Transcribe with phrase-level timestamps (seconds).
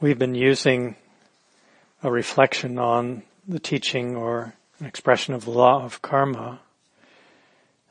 [0.00, 0.94] we've been using
[2.02, 6.60] a reflection on the teaching or an expression of the law of karma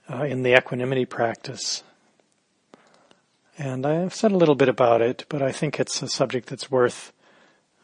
[0.10, 1.84] uh, in the equanimity practice.
[3.58, 6.72] And I've said a little bit about it, but I think it's a subject that's
[6.72, 7.12] worth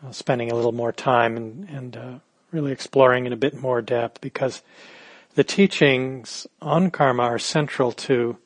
[0.05, 2.13] uh, spending a little more time and, and uh,
[2.51, 4.61] really exploring in a bit more depth because
[5.35, 8.37] the teachings on karma are central to,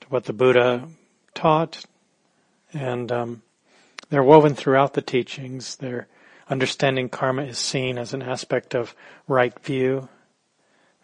[0.00, 0.88] to what the Buddha
[1.34, 1.84] taught,
[2.72, 3.42] and um,
[4.14, 5.74] they're woven throughout the teachings.
[5.74, 6.06] They're
[6.48, 8.94] understanding karma is seen as an aspect of
[9.26, 10.08] right view,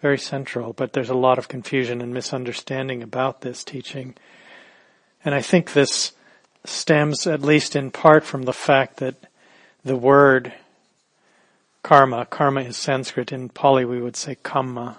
[0.00, 4.14] very central, but there's a lot of confusion and misunderstanding about this teaching.
[5.24, 6.12] And I think this
[6.64, 9.16] stems at least in part from the fact that
[9.84, 10.52] the word
[11.82, 14.98] karma, karma is Sanskrit, in Pali we would say kamma.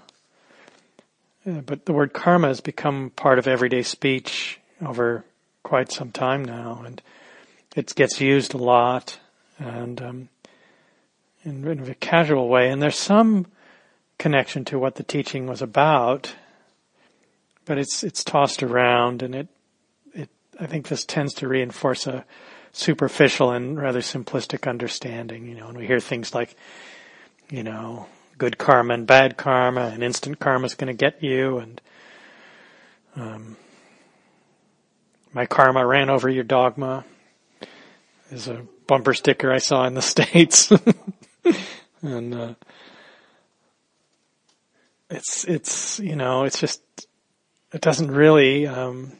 [1.47, 5.23] Uh, but the word karma has become part of everyday speech over
[5.63, 7.01] quite some time now, and
[7.75, 9.19] it gets used a lot,
[9.59, 10.29] and um,
[11.43, 12.69] in, in a casual way.
[12.69, 13.47] And there's some
[14.17, 16.35] connection to what the teaching was about,
[17.65, 19.47] but it's it's tossed around, and it
[20.13, 20.29] it
[20.59, 22.25] I think this tends to reinforce a
[22.73, 25.47] superficial and rather simplistic understanding.
[25.47, 26.55] You know, and we hear things like,
[27.49, 28.07] you know,
[28.37, 31.81] good karma and bad karma, and instant karma is going to get you, and
[33.15, 33.57] um,
[35.33, 37.05] my karma ran over your dogma.
[38.31, 40.71] Is a bumper sticker I saw in the states,
[42.01, 42.53] and uh,
[45.09, 46.81] it's it's you know it's just
[47.73, 49.13] it doesn't really um,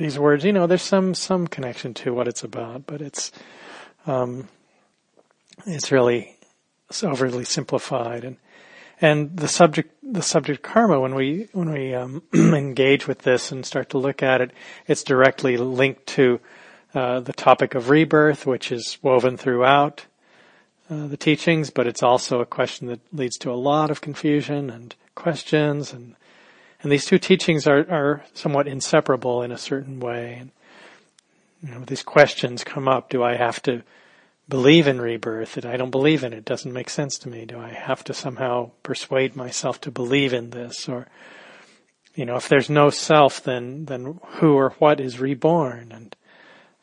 [0.00, 3.30] these words, you know, there's some some connection to what it's about, but it's
[4.06, 4.48] um,
[5.66, 6.36] it's really
[6.88, 8.24] it's overly simplified.
[8.24, 8.36] And
[9.00, 13.64] and the subject the subject karma when we when we um, engage with this and
[13.66, 14.52] start to look at it,
[14.86, 16.40] it's directly linked to
[16.94, 20.06] uh, the topic of rebirth, which is woven throughout
[20.88, 24.70] uh, the teachings, but it's also a question that leads to a lot of confusion
[24.70, 26.16] and questions and
[26.82, 30.38] and these two teachings are, are somewhat inseparable in a certain way.
[30.40, 30.50] And,
[31.62, 33.10] you know, these questions come up.
[33.10, 33.82] Do I have to
[34.48, 35.64] believe in rebirth?
[35.64, 36.38] I don't believe in it.
[36.38, 37.44] it doesn't make sense to me.
[37.44, 40.88] Do I have to somehow persuade myself to believe in this?
[40.88, 41.06] Or,
[42.14, 45.92] you know, if there's no self, then, then who or what is reborn?
[45.92, 46.16] And,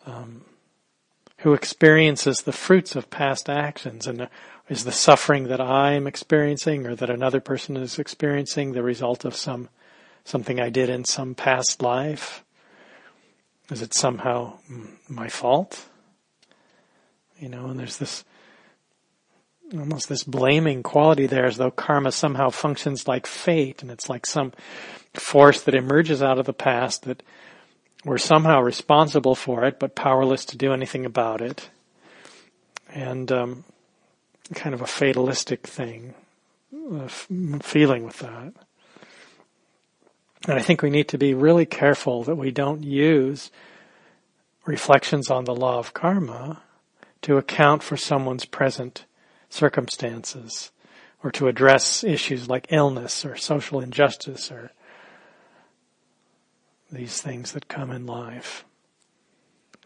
[0.07, 0.45] um,
[1.40, 4.07] who experiences the fruits of past actions?
[4.07, 4.28] And
[4.69, 9.35] is the suffering that I'm experiencing or that another person is experiencing the result of
[9.35, 9.69] some
[10.23, 12.44] something I did in some past life?
[13.72, 14.57] Is it somehow
[15.07, 15.85] my fault?
[17.39, 18.25] You know, and there's this
[19.74, 24.25] almost this blaming quality there as though karma somehow functions like fate and it's like
[24.25, 24.53] some
[25.13, 27.22] force that emerges out of the past that
[28.05, 31.69] we're somehow responsible for it but powerless to do anything about it.
[32.93, 33.63] And um,
[34.53, 36.13] kind of a fatalistic thing,
[36.91, 38.53] a feeling with that.
[40.47, 43.51] And I think we need to be really careful that we don't use
[44.65, 46.61] reflections on the law of karma
[47.23, 49.05] to account for someone's present
[49.49, 50.71] circumstances
[51.23, 54.71] or to address issues like illness or social injustice or
[56.91, 58.65] these things that come in life.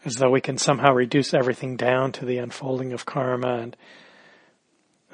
[0.04, 3.76] As though we can somehow reduce everything down to the unfolding of karma and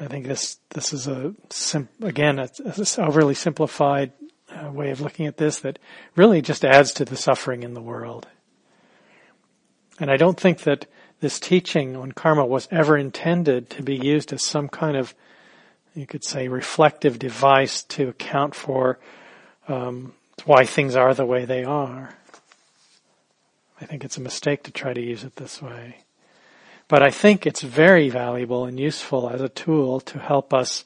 [0.00, 4.12] I think this this is a sim, again a, a overly simplified
[4.48, 5.78] uh, way of looking at this that
[6.14, 8.26] really just adds to the suffering in the world.
[9.98, 10.86] And I don't think that
[11.20, 15.14] this teaching on karma was ever intended to be used as some kind of,
[15.94, 19.00] you could say, reflective device to account for
[19.66, 20.14] um,
[20.46, 22.14] why things are the way they are.
[23.80, 25.98] I think it's a mistake to try to use it this way.
[26.88, 30.84] But I think it's very valuable and useful as a tool to help us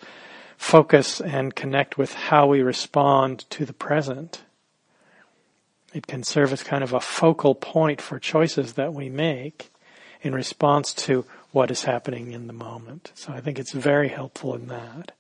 [0.57, 4.43] focus and connect with how we respond to the present.
[5.95, 9.71] It can serve as kind of a focal point for choices that we make
[10.23, 13.13] in response to what is happening in the moment.
[13.15, 15.13] So I think it's very helpful in that.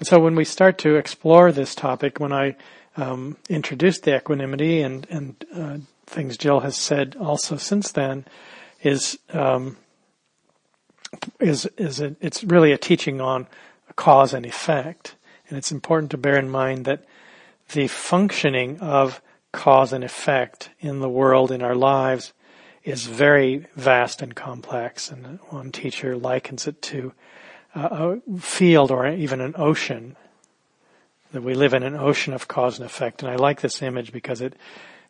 [0.00, 2.56] And so when we start to explore this topic, when I
[2.96, 5.76] um, introduced the equanimity and and uh,
[6.06, 8.24] things Jill has said also since then,
[8.82, 9.76] is um,
[11.38, 13.46] is is a, it's really a teaching on
[13.94, 15.16] cause and effect,
[15.48, 17.04] and it's important to bear in mind that
[17.72, 19.20] the functioning of
[19.52, 22.32] cause and effect in the world in our lives
[22.84, 25.10] is very vast and complex.
[25.10, 27.12] And one teacher likens it to
[27.74, 30.16] a field or even an ocean.
[31.32, 33.22] That we live in an ocean of cause and effect.
[33.22, 34.54] And I like this image because it,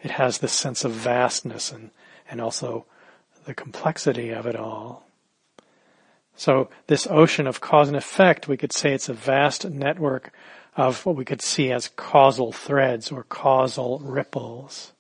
[0.03, 1.91] it has this sense of vastness and,
[2.31, 2.85] and also
[3.47, 5.07] the complexity of it all.
[6.37, 10.33] So this ocean of cause and effect, we could say it's a vast network
[10.77, 14.93] of what we could see as causal threads or causal ripples.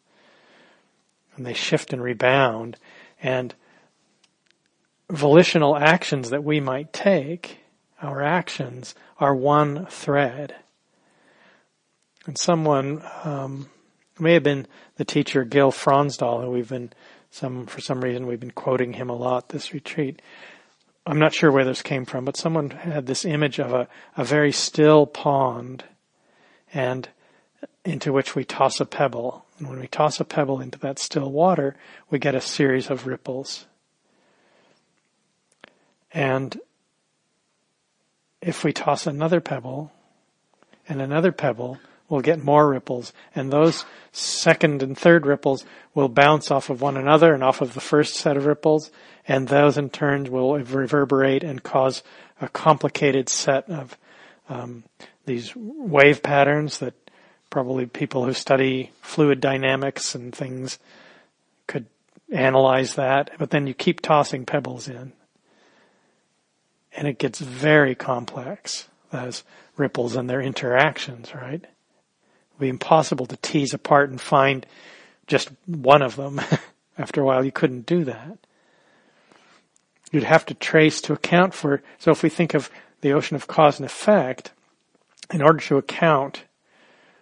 [1.37, 2.77] And they shift and rebound.
[3.23, 3.55] And
[5.11, 7.59] volitional actions that we might take,
[8.01, 10.55] our actions, are one thread.
[12.27, 13.69] And someone, um,
[14.21, 14.67] may have been
[14.97, 16.93] the teacher Gil Fronsdal, who we've been
[17.31, 20.21] some for some reason we've been quoting him a lot this retreat.
[21.07, 24.25] I'm not sure where this came from, but someone had this image of a, a
[24.25, 25.85] very still pond
[26.73, 27.09] and
[27.85, 29.47] into which we toss a pebble.
[29.59, 31.77] And when we toss a pebble into that still water,
[32.11, 33.67] we get a series of ripples.
[36.12, 36.59] And
[38.41, 39.93] if we toss another pebble
[40.89, 41.79] and another pebble,
[42.09, 43.12] we'll get more ripples.
[43.35, 45.65] And those second and third ripples
[45.95, 48.91] will bounce off of one another and off of the first set of ripples.
[49.29, 52.03] And those in turn will reverberate and cause
[52.41, 53.97] a complicated set of
[54.49, 54.85] um,
[55.27, 56.95] these wave patterns that
[57.51, 60.79] probably people who study fluid dynamics and things
[61.67, 61.87] could
[62.33, 63.31] analyze that.
[63.39, 65.13] But then you keep tossing pebbles in.
[66.97, 69.45] And it gets very complex, those
[69.77, 71.63] ripples and their interactions, right?
[71.63, 71.69] It
[72.59, 74.67] would be impossible to tease apart and find
[75.27, 76.41] just one of them.
[76.99, 78.39] After a while, you couldn't do that.
[80.11, 82.71] You'd have to trace to account for, so if we think of
[83.01, 84.53] the ocean of cause and effect,
[85.33, 86.45] in order to account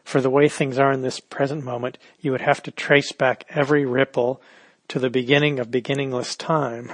[0.02, 3.44] for the way things are in this present moment, you would have to trace back
[3.50, 4.40] every ripple
[4.88, 6.92] to the beginning of beginningless time,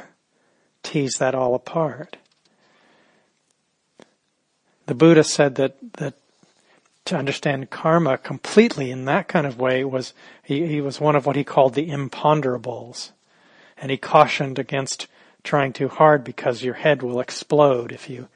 [0.83, 2.17] tease that all apart.
[4.87, 6.15] The Buddha said that, that
[7.07, 11.27] to understand karma completely in that kind of way was he, he was one of
[11.27, 13.11] what he called the imponderables.
[13.77, 15.07] And he cautioned against
[15.43, 18.29] trying too hard because your head will explode if you,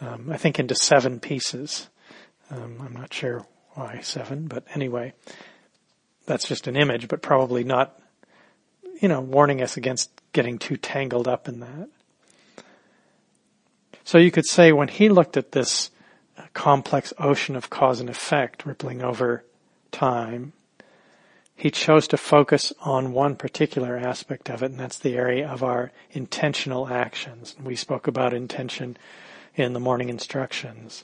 [0.00, 1.88] um, I think into seven pieces.
[2.50, 5.14] Um, I'm not sure why seven, but anyway,
[6.26, 7.98] that's just an image, but probably not,
[9.00, 11.88] you know, warning us against getting too tangled up in that.
[14.06, 15.90] So you could say when he looked at this
[16.38, 19.44] uh, complex ocean of cause and effect rippling over
[19.90, 20.52] time,
[21.56, 25.64] he chose to focus on one particular aspect of it, and that's the area of
[25.64, 27.56] our intentional actions.
[27.60, 28.96] We spoke about intention
[29.56, 31.02] in the morning instructions.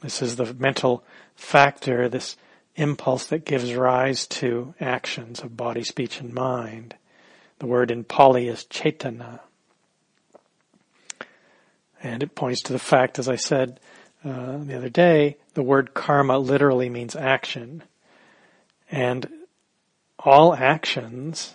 [0.00, 1.04] This is the mental
[1.34, 2.38] factor, this
[2.74, 6.94] impulse that gives rise to actions of body, speech, and mind.
[7.58, 9.40] The word in Pali is cetana.
[12.02, 13.80] And it points to the fact, as I said,
[14.24, 17.82] uh, the other day, the word karma literally means action.
[18.90, 19.28] And
[20.18, 21.54] all actions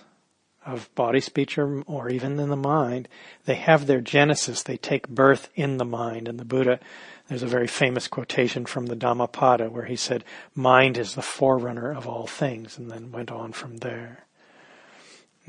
[0.66, 3.08] of body, speech, or, or even in the mind,
[3.46, 4.64] they have their genesis.
[4.64, 6.28] They take birth in the mind.
[6.28, 6.80] And the Buddha,
[7.28, 10.24] there's a very famous quotation from the Dhammapada where he said,
[10.56, 14.26] mind is the forerunner of all things, and then went on from there.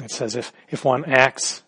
[0.02, 1.62] It says if, if one acts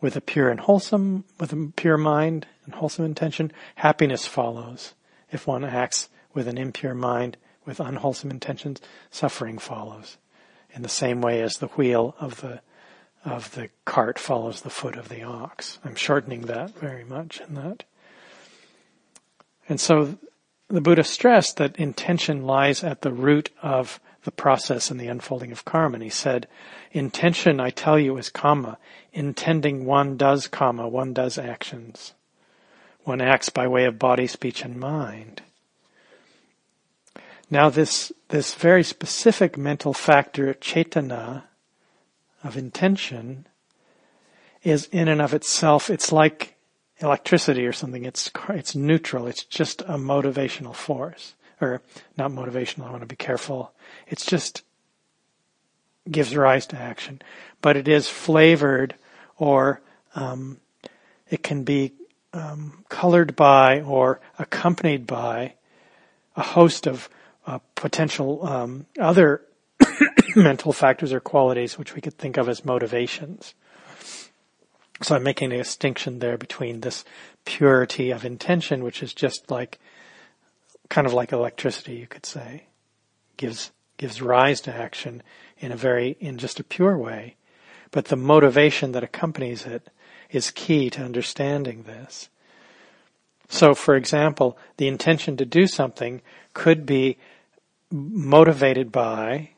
[0.00, 4.94] with a pure and wholesome, with a pure mind and wholesome intention, happiness follows.
[5.30, 8.80] If one acts with an impure mind, with unwholesome intentions,
[9.10, 10.16] suffering follows.
[10.70, 12.60] In the same way as the wheel of the
[13.24, 15.78] of the cart follows the foot of the ox.
[15.84, 17.84] I'm shortening that very much in that.
[19.68, 20.18] And so
[20.68, 25.52] the Buddha stressed that intention lies at the root of the process and the unfolding
[25.52, 25.94] of karma.
[25.94, 26.48] And he said,
[26.92, 28.78] intention, I tell you, is karma.
[29.12, 32.14] Intending one does karma, one does actions.
[33.04, 35.42] One acts by way of body, speech, and mind.
[37.50, 41.44] Now this, this very specific mental factor, cetana,
[42.44, 43.46] of intention,
[44.62, 46.56] is in and of itself, it's like
[46.98, 48.04] electricity or something.
[48.04, 49.26] It's, it's neutral.
[49.26, 51.82] It's just a motivational force or
[52.16, 53.72] not motivational, I want to be careful.
[54.06, 54.62] It's just
[56.10, 57.20] gives rise to action.
[57.60, 58.94] But it is flavored
[59.36, 59.80] or
[60.14, 60.60] um,
[61.30, 61.92] it can be
[62.32, 65.54] um, colored by or accompanied by
[66.36, 67.08] a host of
[67.46, 69.42] uh, potential um, other
[70.36, 73.54] mental factors or qualities which we could think of as motivations.
[75.00, 77.04] So I'm making a distinction there between this
[77.44, 79.78] purity of intention, which is just like
[80.88, 82.64] kind of like electricity, you could say,
[83.36, 85.22] gives gives rise to action
[85.58, 87.36] in a very in just a pure way,
[87.90, 89.88] but the motivation that accompanies it
[90.30, 92.28] is key to understanding this.
[93.48, 96.20] So, for example, the intention to do something
[96.52, 97.16] could be
[97.90, 99.50] motivated by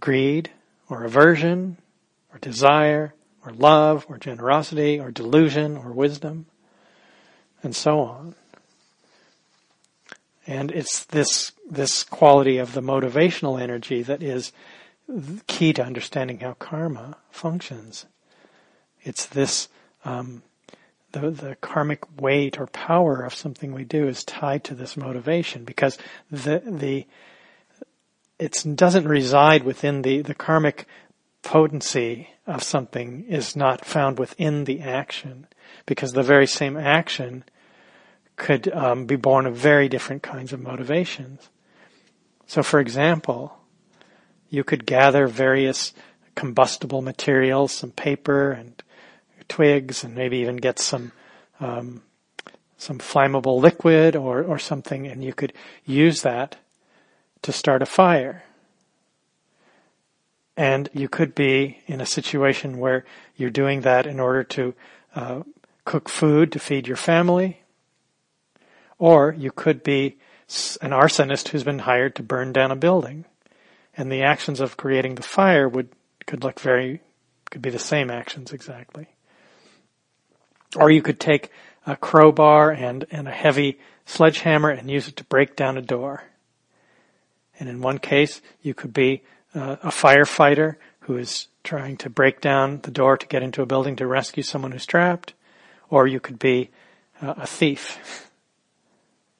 [0.00, 0.50] greed
[0.88, 1.78] or aversion
[2.32, 6.46] or desire or love or generosity or delusion or wisdom
[7.62, 8.34] and so on.
[10.46, 14.52] And it's this, this quality of the motivational energy that is
[15.46, 18.06] key to understanding how karma functions.
[19.02, 19.68] It's this,
[20.04, 20.42] um,
[21.12, 25.64] the, the karmic weight or power of something we do is tied to this motivation
[25.64, 25.98] because
[26.30, 27.06] the, the,
[28.38, 30.86] it doesn't reside within the, the karmic
[31.42, 35.46] potency of something is not found within the action
[35.86, 37.44] because the very same action
[38.36, 41.48] could um, be born of very different kinds of motivations.
[42.46, 43.58] So, for example,
[44.48, 45.92] you could gather various
[46.34, 48.82] combustible materials, some paper and
[49.48, 51.12] twigs, and maybe even get some
[51.60, 52.02] um,
[52.78, 55.52] some flammable liquid or or something, and you could
[55.84, 56.56] use that
[57.42, 58.44] to start a fire.
[60.58, 63.04] And you could be in a situation where
[63.36, 64.74] you're doing that in order to
[65.14, 65.42] uh,
[65.84, 67.60] cook food to feed your family,
[68.98, 70.16] or you could be
[70.80, 73.24] an arsonist who's been hired to burn down a building.
[73.96, 75.88] And the actions of creating the fire would,
[76.26, 77.00] could look very,
[77.50, 79.08] could be the same actions exactly.
[80.76, 81.50] Or you could take
[81.86, 86.24] a crowbar and, and a heavy sledgehammer and use it to break down a door.
[87.58, 89.22] And in one case, you could be
[89.54, 93.66] uh, a firefighter who is trying to break down the door to get into a
[93.66, 95.32] building to rescue someone who's trapped.
[95.88, 96.70] Or you could be
[97.22, 98.25] uh, a thief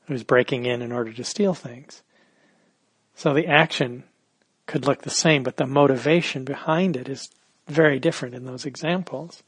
[0.07, 2.03] who's breaking in in order to steal things.
[3.15, 4.05] So the action
[4.67, 7.29] could look the same, but the motivation behind it is
[7.67, 9.43] very different in those examples.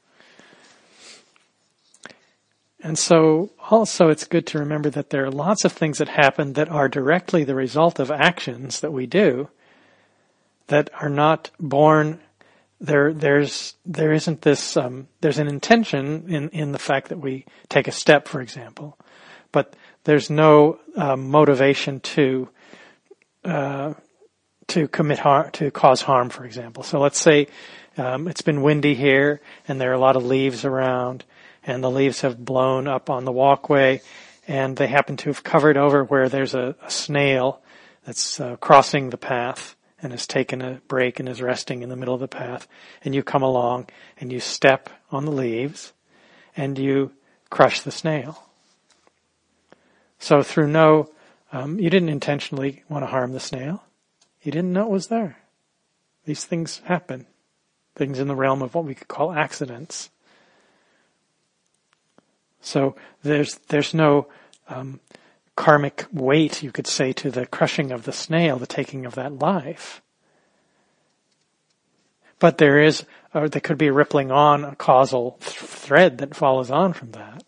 [2.81, 6.53] And so also it's good to remember that there are lots of things that happen
[6.53, 9.49] that are directly the result of actions that we do
[10.69, 12.21] that are not born
[12.81, 17.45] there there's there isn't this um, there's an intention in in the fact that we
[17.69, 18.97] take a step for example
[19.50, 19.75] but
[20.09, 22.49] there's no uh, motivation to
[23.45, 23.93] uh,
[24.67, 26.83] to commit harm, to cause harm, for example.
[26.83, 27.49] So let's say
[27.99, 31.27] um, it's been windy here, and there are a lot of leaves around,
[31.62, 34.00] and the leaves have blown up on the walkway,
[34.47, 37.61] and they happen to have covered over where there's a, a snail
[38.07, 41.97] that's uh, crossing the path and has taken a break and is resting in the
[41.97, 42.67] middle of the path,
[43.05, 45.93] and you come along and you step on the leaves,
[46.57, 47.12] and you
[47.50, 48.48] crush the snail.
[50.19, 51.11] So through no,
[51.53, 53.85] um, you didn't intentionally want to harm the snail.
[54.43, 55.39] You didn't know it was there.
[56.25, 57.27] These things happen.
[57.95, 60.11] Things in the realm of what we could call accidents.
[62.61, 64.29] So there's there's no
[64.69, 65.01] um,
[65.57, 69.39] karmic weight, you could say, to the crushing of the snail, the taking of that
[69.39, 70.01] life.
[72.39, 76.37] But there is, or there could be a rippling on, a causal th- thread that
[76.37, 77.43] follows on from that.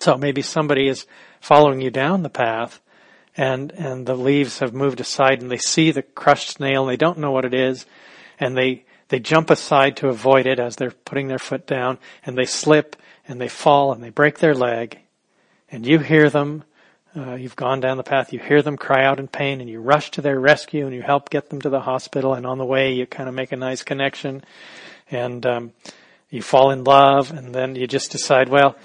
[0.00, 1.06] So maybe somebody is
[1.42, 2.80] following you down the path
[3.36, 6.96] and, and the leaves have moved aside and they see the crushed snail and they
[6.96, 7.84] don't know what it is
[8.38, 12.38] and they, they jump aside to avoid it as they're putting their foot down and
[12.38, 12.94] they slip
[13.26, 15.00] and they fall and they break their leg
[15.68, 16.62] and you hear them
[17.14, 19.80] uh, you've gone down the path, you hear them cry out in pain and you
[19.80, 22.64] rush to their rescue and you help get them to the hospital and on the
[22.64, 24.42] way you kind of make a nice connection
[25.10, 25.72] and um,
[26.30, 28.76] you fall in love and then you just decide, well,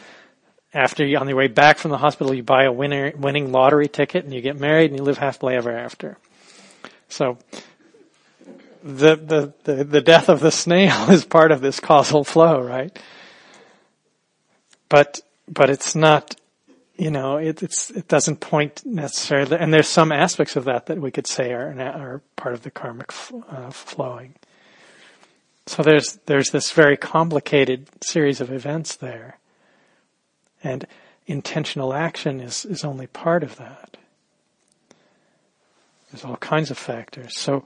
[0.78, 3.88] after you, on your way back from the hospital, you buy a winner, winning lottery
[3.88, 6.20] ticket and you get married and you live happily ever after.
[7.10, 7.40] So,
[8.84, 12.98] the, the, the, the death of the snail is part of this causal flow, right?
[14.88, 16.36] But, but it's not,
[16.96, 21.02] you know, it, it's, it doesn't point necessarily, and there's some aspects of that that
[21.02, 23.12] we could say are, are part of the karmic
[23.50, 24.36] uh, flowing.
[25.66, 29.40] So there's, there's this very complicated series of events there.
[30.64, 30.88] And
[31.26, 33.98] intentional action is, is only part of that.
[36.12, 37.38] There's all kinds of factors.
[37.38, 37.66] So,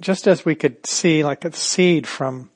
[0.00, 2.50] just as we could see like a seed from,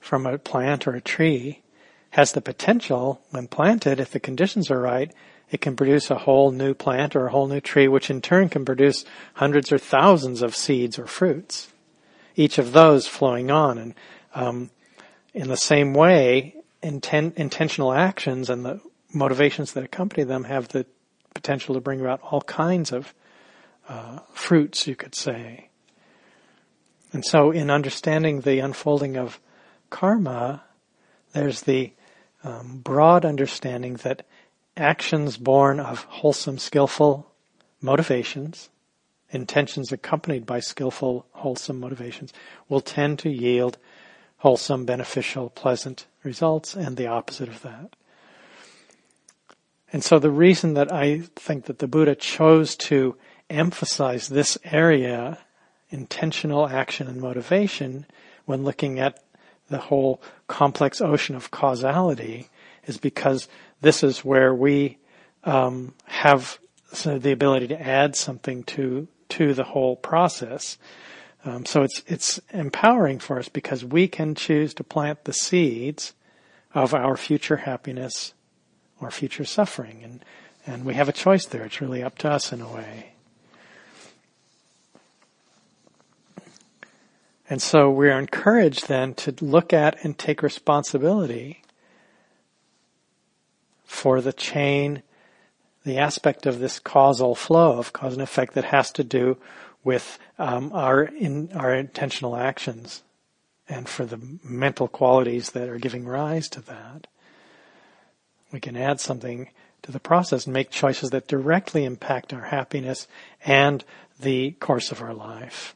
[0.00, 1.62] from a plant or a tree
[2.10, 5.12] has the potential when planted, if the conditions are right,
[5.50, 8.48] it can produce a whole new plant or a whole new tree, which in turn
[8.48, 11.68] can produce hundreds or thousands of seeds or fruits.
[12.36, 13.78] Each of those flowing on.
[13.78, 13.94] And
[14.34, 14.70] um,
[15.34, 18.80] in the same way, inten- intentional actions and the
[19.12, 20.86] motivations that accompany them have the
[21.34, 23.12] potential to bring about all kinds of
[23.88, 25.68] uh, fruits, you could say.
[27.12, 29.40] And so, in understanding the unfolding of
[29.90, 30.64] karma,
[31.32, 31.92] there's the
[32.42, 34.26] um, broad understanding that
[34.76, 37.30] actions born of wholesome, skillful
[37.80, 38.70] motivations,
[39.30, 42.32] intentions accompanied by skillful, wholesome motivations
[42.68, 43.78] will tend to yield
[44.44, 47.96] wholesome, beneficial, pleasant results and the opposite of that.
[49.90, 53.16] And so the reason that I think that the Buddha chose to
[53.48, 55.38] emphasize this area,
[55.88, 58.04] intentional action and motivation,
[58.44, 59.18] when looking at
[59.70, 62.50] the whole complex ocean of causality,
[62.84, 63.48] is because
[63.80, 64.98] this is where we
[65.44, 66.58] um, have
[66.92, 70.76] so the ability to add something to to the whole process.
[71.44, 76.14] Um, so it's it's empowering for us because we can choose to plant the seeds
[76.74, 78.34] of our future happiness
[79.00, 80.00] or future suffering.
[80.02, 80.24] And,
[80.66, 81.64] and we have a choice there.
[81.64, 83.12] It's really up to us in a way.
[87.48, 91.62] And so we are encouraged then to look at and take responsibility
[93.84, 95.02] for the chain,
[95.84, 99.36] the aspect of this causal flow of cause and effect that has to do
[99.84, 103.02] with um, our in our intentional actions,
[103.68, 107.06] and for the mental qualities that are giving rise to that.
[108.52, 109.48] We can add something
[109.82, 113.06] to the process and make choices that directly impact our happiness
[113.44, 113.84] and
[114.20, 115.74] the course of our life.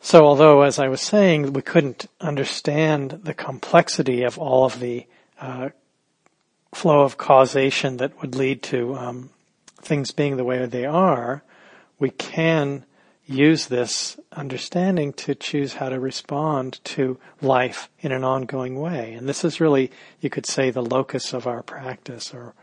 [0.00, 5.06] So although, as I was saying, we couldn't understand the complexity of all of the
[5.40, 5.70] uh,
[6.72, 9.30] flow of causation that would lead to um,
[9.82, 11.42] things being the way they are,
[11.98, 12.84] we can
[13.26, 19.12] use this understanding to choose how to respond to life in an ongoing way.
[19.12, 19.90] And this is really,
[20.20, 22.54] you could say, the locus of our practice or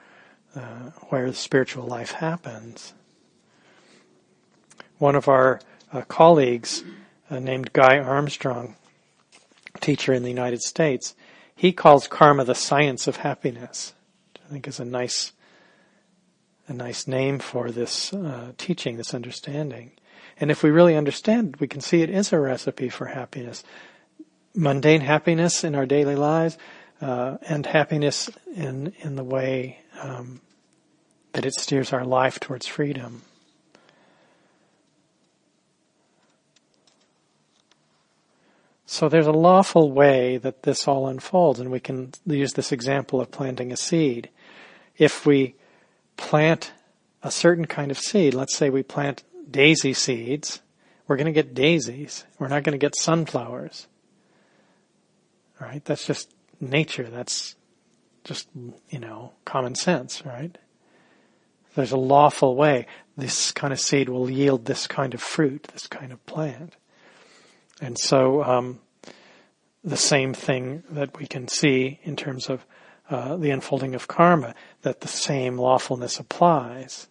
[0.56, 2.94] uh, where the spiritual life happens.
[4.98, 5.60] One of our
[5.92, 6.84] uh, colleagues,
[7.30, 8.76] uh, named Guy Armstrong,
[9.82, 11.16] teacher in the United States,
[11.56, 13.94] he calls karma the science of happiness.
[14.46, 15.34] I think is a nice,
[16.68, 19.92] a nice name for this uh, teaching, this understanding.
[20.40, 23.64] And if we really understand, we can see it is a recipe for happiness.
[24.54, 26.58] Mundane happiness in our daily lives,
[27.02, 30.42] uh, and happiness in in the way um,
[31.34, 33.22] that it steers our life towards freedom.
[38.86, 43.20] So there's a lawful way that this all unfolds, and we can use this example
[43.20, 44.30] of planting a seed.
[44.98, 45.56] If we
[46.18, 46.72] plant
[47.24, 50.62] a certain kind of seed, let's say we plant daisy seeds,
[51.08, 52.26] we're going to get daisies.
[52.40, 53.88] We're not going to get sunflowers.
[55.60, 55.84] All right?
[55.86, 57.04] That's just nature.
[57.04, 57.56] That's
[58.24, 58.48] just,
[58.90, 60.58] you know, common sense, right?
[61.76, 62.88] There's a lawful way.
[63.18, 66.76] This kind of seed will yield this kind of fruit, this kind of plant.
[67.82, 68.80] And so, um,
[69.84, 72.66] the same thing that we can see in terms of
[73.10, 77.08] uh, the unfolding of karma, that the same lawfulness applies.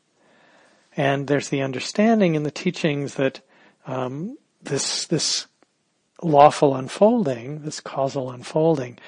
[0.97, 3.41] And there's the understanding in the teachings that
[3.87, 5.47] um, this this
[6.23, 8.99] lawful unfolding, this causal unfolding,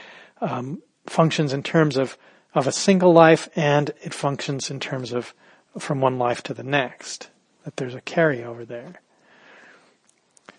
[0.41, 2.19] um, functions in terms of
[2.55, 5.35] of a single life, and it functions in terms of
[5.79, 7.31] from one life to the next.
[7.65, 9.01] That there's a carryover there.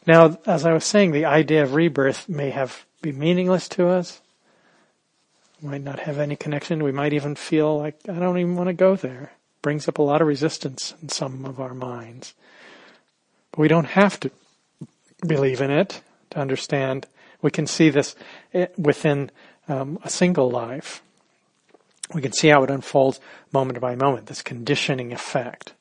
[0.05, 4.21] Now, as I was saying, the idea of rebirth may have be meaningless to us.
[5.61, 6.83] Might not have any connection.
[6.83, 9.31] We might even feel like I don't even want to go there
[9.67, 12.33] brings up a lot of resistance in some of our minds.
[13.51, 14.31] But we don't have to
[15.27, 17.05] believe in it to understand.
[17.41, 18.15] We can see this
[18.53, 19.29] eh, within
[19.67, 21.01] um, a single life.
[22.13, 23.19] We can see how it unfolds
[23.51, 25.73] moment by moment, this conditioning effect.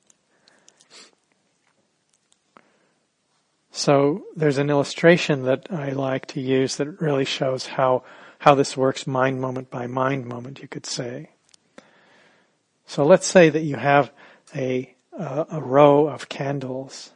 [3.70, 8.02] So there's an illustration that I like to use that really shows how,
[8.38, 11.30] how this works mind moment by mind moment, you could say.
[12.86, 14.12] So let's say that you have
[14.54, 17.12] a, a, a row of candles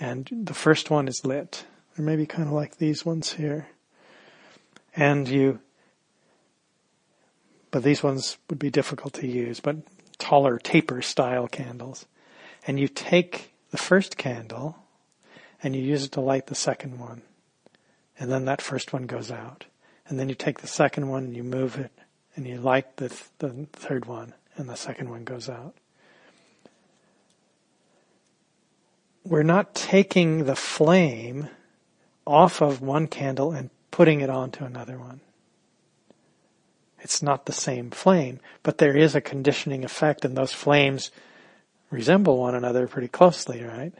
[0.00, 1.66] and the first one is lit.
[1.98, 3.68] Or maybe kind of like these ones here.
[4.96, 5.60] And you,
[7.70, 9.76] but these ones would be difficult to use, but
[10.18, 12.06] taller taper style candles.
[12.66, 14.76] And you take the first candle
[15.62, 17.22] and you use it to light the second one.
[18.18, 19.66] And then that first one goes out.
[20.10, 21.92] And then you take the second one and you move it
[22.34, 25.74] and you light the, th- the third one, and the second one goes out.
[29.24, 31.48] We're not taking the flame
[32.26, 35.20] off of one candle and putting it onto another one.
[37.00, 41.10] It's not the same flame, but there is a conditioning effect, and those flames
[41.90, 43.92] resemble one another pretty closely, right?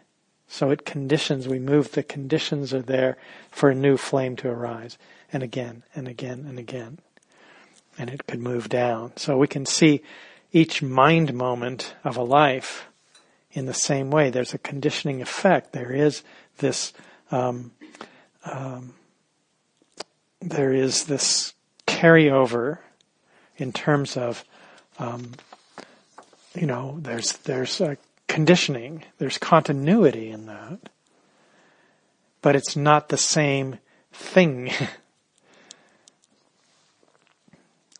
[0.52, 3.16] So it conditions, we move, the conditions are there
[3.50, 4.98] for a new flame to arise,
[5.32, 6.98] and again, and again, and again
[8.00, 9.12] and it could move down.
[9.16, 10.02] So we can see
[10.52, 12.86] each mind moment of a life
[13.52, 14.30] in the same way.
[14.30, 15.72] There's a conditioning effect.
[15.72, 16.22] There is
[16.58, 16.94] this,
[17.30, 17.72] um,
[18.44, 18.94] um,
[20.40, 21.52] there is this
[21.86, 22.78] carryover
[23.58, 24.44] in terms of,
[24.98, 25.32] um,
[26.54, 27.98] you know, there's there's a
[28.30, 30.78] conditioning, there's continuity in that,
[32.42, 33.78] but it's not the same
[34.12, 34.70] thing.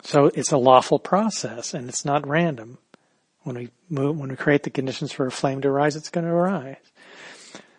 [0.02, 2.78] so it's a lawful process, and it's not random.
[3.42, 6.26] When we move, when we create the conditions for a flame to arise, it's going
[6.26, 6.76] to arise.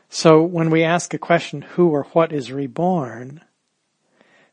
[0.10, 3.40] So when we ask a question, who or what is reborn,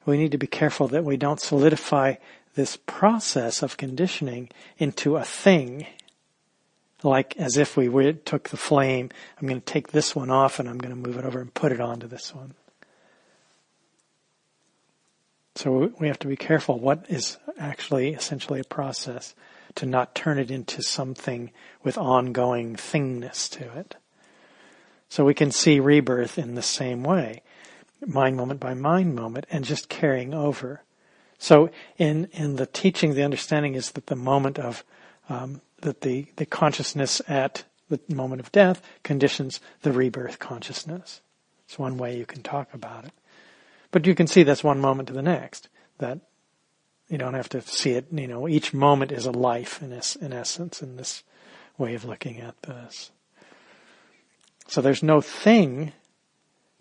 [0.07, 2.15] we need to be careful that we don't solidify
[2.55, 5.89] this process of conditioning into a thing.
[7.03, 10.69] Like as if we took the flame, I'm going to take this one off and
[10.69, 12.55] I'm going to move it over and put it onto this one.
[15.55, 19.35] So we have to be careful what is actually essentially a process
[19.75, 21.51] to not turn it into something
[21.83, 23.97] with ongoing thingness to it.
[25.09, 27.43] So we can see rebirth in the same way
[28.07, 30.83] mind moment by mind moment and just carrying over.
[31.39, 34.85] So in, in the teaching, the understanding is that the moment of,
[35.29, 41.21] um, that the, the consciousness at the moment of death conditions the rebirth consciousness.
[41.67, 43.13] It's one way you can talk about it.
[43.91, 45.69] But you can see that's one moment to the next.
[45.99, 46.21] That
[47.09, 50.17] you don't have to see it, you know, each moment is a life in, es-
[50.17, 51.23] in essence in this
[51.79, 53.11] way of looking at this.
[54.67, 55.93] So there's no thing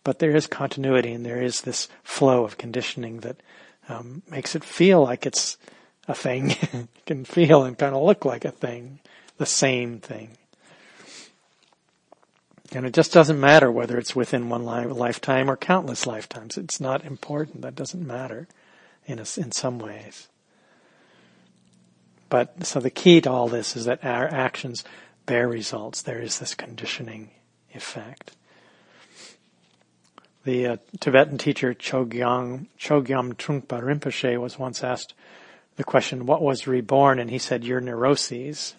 [0.08, 3.44] but there is continuity and there is this flow of conditioning that
[3.90, 5.58] um, makes it feel like it's
[6.08, 6.56] a thing.
[7.06, 9.00] can feel and kind of look like a thing,
[9.38, 10.38] the same thing.
[12.74, 16.58] And it just doesn't matter whether it's within one li- lifetime or countless lifetimes.
[16.58, 17.62] It's not important.
[17.62, 18.48] That doesn't matter
[19.06, 20.28] in a, in some ways.
[22.30, 24.84] But so the key to all this is that our actions
[25.26, 26.02] bear results.
[26.02, 27.32] There is this conditioning
[27.74, 28.36] effect.
[30.44, 35.14] The uh, Tibetan teacher Chogyam, Chogyam Trungpa Rinpoche was once asked
[35.78, 37.20] the question, what was reborn?
[37.20, 38.76] And he said, your neuroses.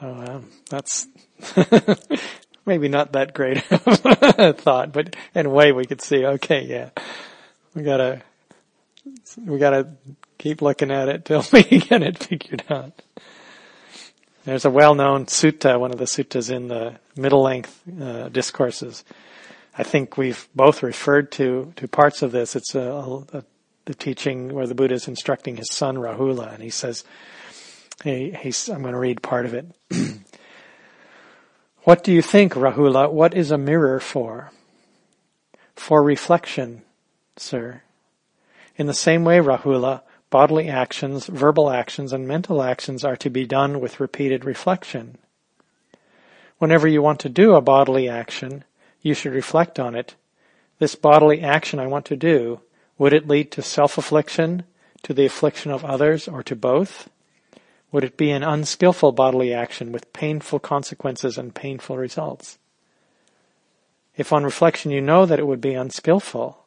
[0.00, 1.08] So uh, that's
[2.66, 6.90] maybe not that great thought, but in a way we could see, okay, yeah,
[7.74, 8.22] we gotta,
[9.36, 9.88] we gotta
[10.38, 13.02] keep looking at it till we get it figured out.
[14.44, 19.04] There's a well-known sutta, one of the suttas in the middle length uh, discourses,
[19.78, 22.56] I think we've both referred to to parts of this.
[22.56, 22.80] It's a,
[23.32, 23.44] a,
[23.88, 27.04] the teaching where the Buddha is instructing his son Rahula, and he says,
[28.04, 29.66] I'm going to read part of it.
[31.84, 33.10] what do you think, Rahula?
[33.10, 34.52] What is a mirror for?
[35.74, 36.82] For reflection,
[37.38, 37.80] sir.
[38.76, 43.46] In the same way, Rahula, bodily actions, verbal actions, and mental actions are to be
[43.46, 45.16] done with repeated reflection.
[46.58, 48.64] Whenever you want to do a bodily action,
[49.00, 50.14] you should reflect on it.
[50.78, 52.60] This bodily action I want to do,
[52.98, 54.64] would it lead to self-affliction,
[55.04, 57.08] to the affliction of others, or to both?
[57.90, 62.58] Would it be an unskillful bodily action with painful consequences and painful results?
[64.16, 66.64] If on reflection you know that it would be unskillful,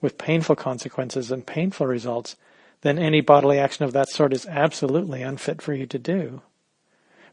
[0.00, 2.36] with painful consequences and painful results,
[2.82, 6.42] then any bodily action of that sort is absolutely unfit for you to do.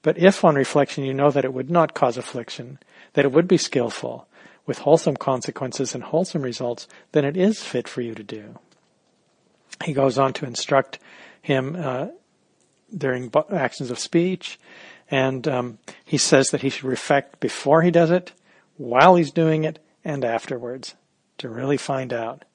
[0.01, 2.79] But if on reflection you know that it would not cause affliction,
[3.13, 4.25] that it would be skillful,
[4.65, 8.59] with wholesome consequences and wholesome results, then it is fit for you to do.
[9.83, 10.99] He goes on to instruct
[11.41, 12.07] him uh,
[12.95, 14.59] during actions of speech,
[15.09, 18.31] and um, he says that he should reflect before he does it,
[18.77, 20.95] while he's doing it, and afterwards
[21.37, 22.45] to really find out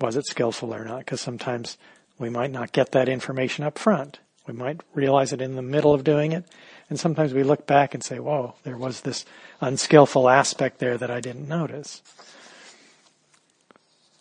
[0.00, 1.00] was it skillful or not.
[1.00, 1.78] Because sometimes
[2.18, 4.20] we might not get that information up front.
[4.46, 6.44] We might realize it in the middle of doing it,
[6.92, 9.24] and sometimes we look back and say, whoa, there was this
[9.62, 12.02] unskillful aspect there that I didn't notice.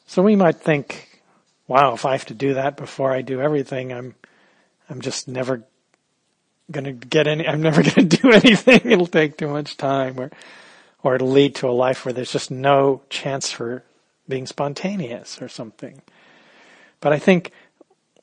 [0.08, 1.20] So we might think,
[1.68, 4.16] wow, if I have to do that before I do everything, I'm,
[4.90, 5.64] I'm just never
[6.72, 8.90] gonna get any, I'm never gonna do anything.
[8.90, 10.32] It'll take too much time or,
[11.04, 13.84] or it'll lead to a life where there's just no chance for
[14.30, 16.02] being spontaneous or something.
[17.02, 17.52] But I think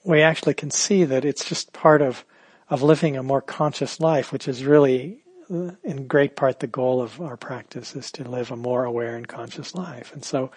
[0.05, 2.25] we actually can see that it's just part of
[2.71, 7.01] of living a more conscious life, which is really uh, in great part the goal
[7.01, 10.13] of our practice is to live a more aware and conscious life.
[10.13, 10.51] And so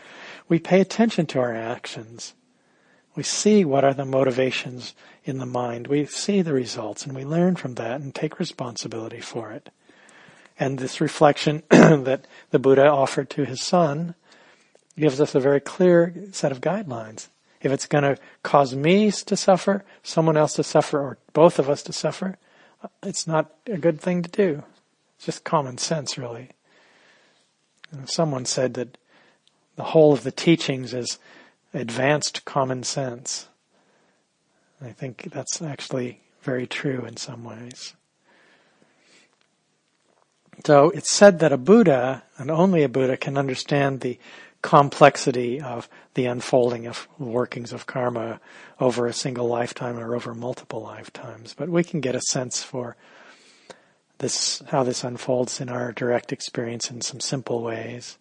[0.50, 2.34] we pay attention to our actions.
[3.16, 4.94] We see what are the motivations
[5.24, 5.88] in the mind.
[5.88, 9.70] We see the results and we learn from that and take responsibility for it.
[10.60, 14.16] And this reflection that the Buddha offered to his son
[14.98, 17.30] gives us a very clear set of guidelines.
[17.62, 21.70] If it's going to cause me to suffer, someone else to suffer, or both of
[21.70, 22.38] us to suffer,
[22.84, 24.64] uh, it's not a good thing to do.
[25.16, 26.50] It's just common sense, really.
[27.92, 28.98] And someone said that
[29.76, 31.20] the whole of the teachings is
[31.74, 33.48] advanced common sense.
[34.82, 37.94] I think that's actually very true in some ways.
[40.66, 44.20] So it's said that a Buddha, and only a Buddha, can understand the
[44.62, 48.40] complexity of the unfolding of workings of karma
[48.80, 51.54] over a single lifetime or over multiple lifetimes.
[51.54, 52.96] But we can get a sense for
[54.20, 58.18] this, how this unfolds in our direct experience in some simple ways.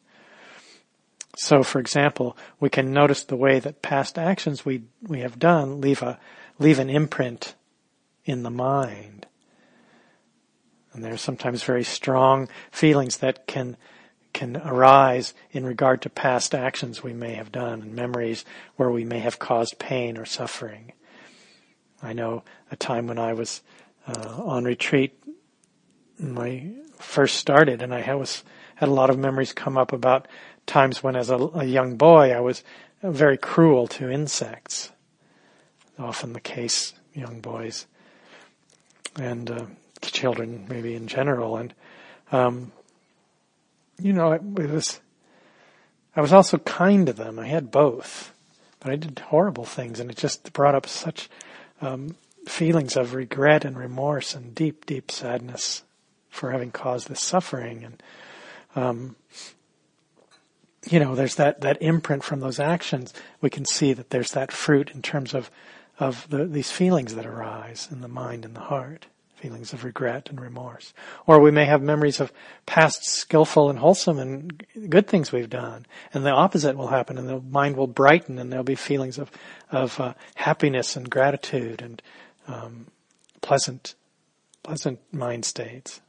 [1.36, 5.80] So, for example, we can notice the way that past actions we, we have done
[5.80, 6.18] leave a,
[6.58, 7.54] leave an imprint
[8.24, 9.26] in the mind.
[10.92, 13.76] And there are sometimes very strong feelings that can
[14.32, 18.44] can arise in regard to past actions we may have done and memories
[18.76, 20.92] where we may have caused pain or suffering.
[22.02, 23.62] I know a time when I was
[24.06, 25.20] uh, on retreat
[26.18, 28.44] when I first started, and I was
[28.76, 30.28] had a lot of memories come up about
[30.66, 32.62] times when, as a, a young boy, I was
[33.02, 34.90] very cruel to insects.
[35.98, 37.86] Often the case, young boys
[39.18, 39.66] and uh,
[40.02, 41.74] children, maybe in general, and
[42.32, 42.72] um,
[44.02, 45.00] you know, it, it was.
[46.16, 47.38] I was also kind to them.
[47.38, 48.34] I had both,
[48.80, 51.30] but I did horrible things, and it just brought up such
[51.80, 55.84] um, feelings of regret and remorse and deep, deep sadness
[56.28, 57.84] for having caused this suffering.
[57.84, 58.02] And
[58.74, 59.16] um,
[60.88, 63.12] you know, there's that that imprint from those actions.
[63.40, 65.50] We can see that there's that fruit in terms of
[65.98, 69.06] of the, these feelings that arise in the mind and the heart
[69.40, 70.92] feelings of regret and remorse.
[71.26, 72.32] Or we may have memories of
[72.66, 75.86] past skillful and wholesome and good things we've done.
[76.12, 79.30] And the opposite will happen and the mind will brighten and there'll be feelings of,
[79.70, 82.02] of uh, happiness and gratitude and
[82.46, 82.86] um,
[83.40, 83.94] pleasant,
[84.62, 86.00] pleasant mind states.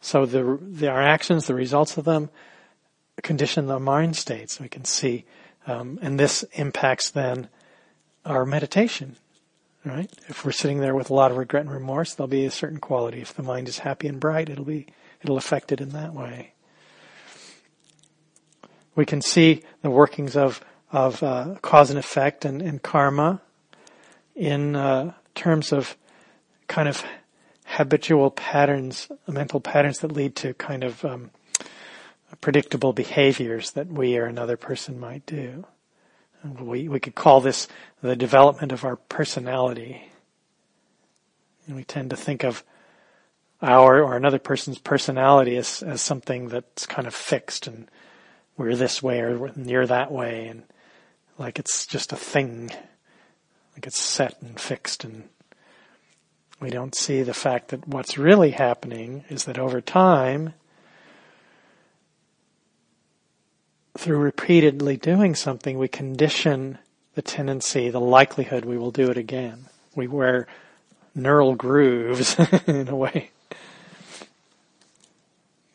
[0.00, 2.30] So the, the, our actions, the results of them,
[3.22, 4.60] condition the mind states.
[4.60, 5.24] We can see,
[5.66, 7.48] um, and this impacts then
[8.24, 9.16] our meditation
[9.84, 10.10] Right?
[10.28, 12.78] If we're sitting there with a lot of regret and remorse, there'll be a certain
[12.78, 13.20] quality.
[13.20, 14.86] If the mind is happy and bright, it'll be,
[15.22, 16.52] it'll affect it in that way.
[18.94, 23.42] We can see the workings of, of uh, cause and effect and, and karma
[24.34, 25.96] in uh, terms of
[26.66, 27.04] kind of
[27.66, 31.30] habitual patterns, mental patterns that lead to kind of um,
[32.40, 35.66] predictable behaviors that we or another person might do.
[36.44, 37.68] We, we could call this
[38.02, 40.02] the development of our personality.
[41.66, 42.62] And we tend to think of
[43.62, 47.88] our or another person's personality as, as something that's kind of fixed and
[48.56, 50.64] we're this way or you're that way and
[51.38, 52.70] like it's just a thing.
[53.74, 55.28] Like it's set and fixed and
[56.60, 60.54] we don't see the fact that what's really happening is that over time
[64.04, 66.76] through repeatedly doing something, we condition
[67.14, 69.64] the tendency, the likelihood we will do it again.
[69.96, 70.46] We wear
[71.14, 72.36] neural grooves
[72.66, 73.30] in a way.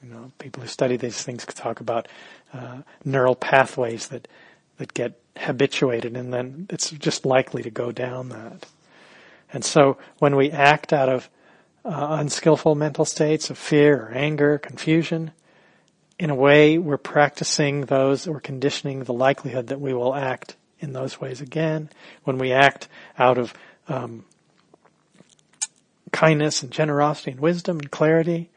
[0.03, 2.07] You know, people who study these things could talk about
[2.53, 4.27] uh, neural pathways that
[4.77, 8.67] that get habituated, and then it's just likely to go down that.
[9.51, 11.29] And so, when we act out of
[11.83, 15.31] uh, unskillful mental states of fear or anger, confusion,
[16.19, 20.91] in a way, we're practicing those, we're conditioning the likelihood that we will act in
[20.91, 21.89] those ways again.
[22.25, 23.53] When we act out of
[23.87, 24.25] um,
[26.11, 28.49] kindness and generosity and wisdom and clarity,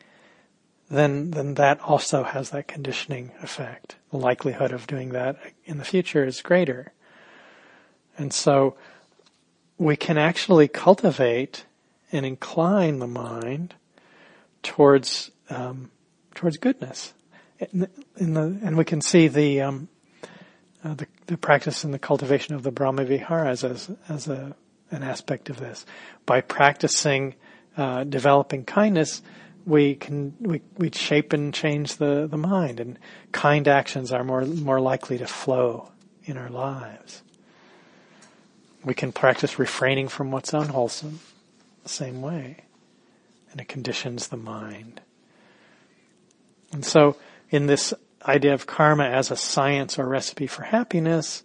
[0.91, 3.97] then then that also has that conditioning effect.
[4.11, 6.93] The likelihood of doing that in the future is greater.
[8.19, 8.77] And so
[9.79, 11.65] we can actually cultivate
[12.11, 13.75] and incline the mind
[14.63, 15.93] towards um,
[16.35, 17.15] towards goodness
[17.73, 19.89] in the, and we can see the, um,
[20.85, 24.57] uh, the, the practice and the cultivation of the Brahma Viharas as as a
[24.91, 25.87] an aspect of this.
[26.27, 27.35] By practicing
[27.77, 29.23] uh, developing kindness,
[29.65, 32.99] we can we we shape and change the the mind, and
[33.33, 35.91] kind actions are more more likely to flow
[36.25, 37.23] in our lives.
[38.85, 41.21] We can practice refraining from what's unwholesome
[41.85, 42.65] the same way,
[43.51, 45.01] and it conditions the mind.
[46.73, 47.17] And so
[47.53, 51.45] in this idea of karma as a science or recipe for happiness,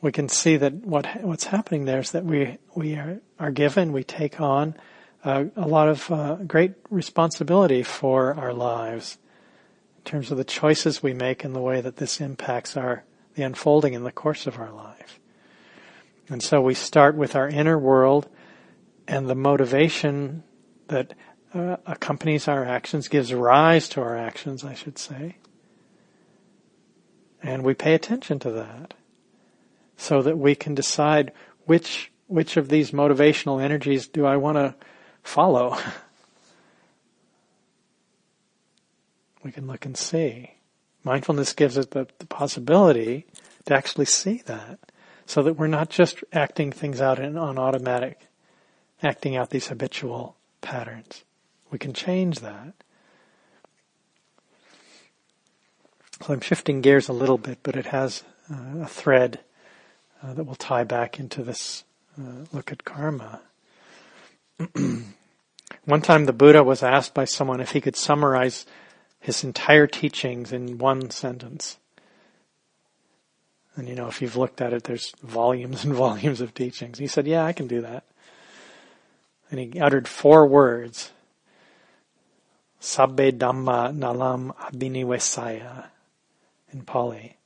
[0.00, 3.92] we can see that what what's happening there is that we we are, are given,
[3.92, 4.74] we take on
[5.22, 9.18] uh, a lot of uh, great responsibility for our lives
[9.98, 13.04] in terms of the choices we make and the way that this impacts our
[13.34, 15.20] the unfolding in the course of our life.
[16.28, 18.28] And so we start with our inner world
[19.06, 20.42] and the motivation
[20.88, 21.12] that
[21.56, 25.36] uh, accompanies our actions, gives rise to our actions, I should say.
[27.42, 28.94] And we pay attention to that
[29.96, 31.32] so that we can decide
[31.64, 34.74] which, which of these motivational energies do I want to
[35.22, 35.78] follow.
[39.42, 40.52] we can look and see.
[41.04, 43.26] Mindfulness gives us the, the possibility
[43.66, 44.78] to actually see that
[45.24, 48.26] so that we're not just acting things out in, on automatic,
[49.02, 51.24] acting out these habitual patterns.
[51.70, 52.74] We can change that.
[56.24, 59.40] So I'm shifting gears a little bit, but it has uh, a thread
[60.22, 61.84] uh, that will tie back into this
[62.18, 63.40] uh, look at karma.
[65.84, 68.66] One time the Buddha was asked by someone if he could summarize
[69.20, 71.78] his entire teachings in one sentence.
[73.76, 76.98] And you know, if you've looked at it, there's volumes and volumes of teachings.
[76.98, 78.04] He said, yeah, I can do that.
[79.50, 81.12] And he uttered four words.
[82.80, 85.86] Sabbe Dhamma Nalam Abhinivesaya
[86.72, 87.36] in Pali.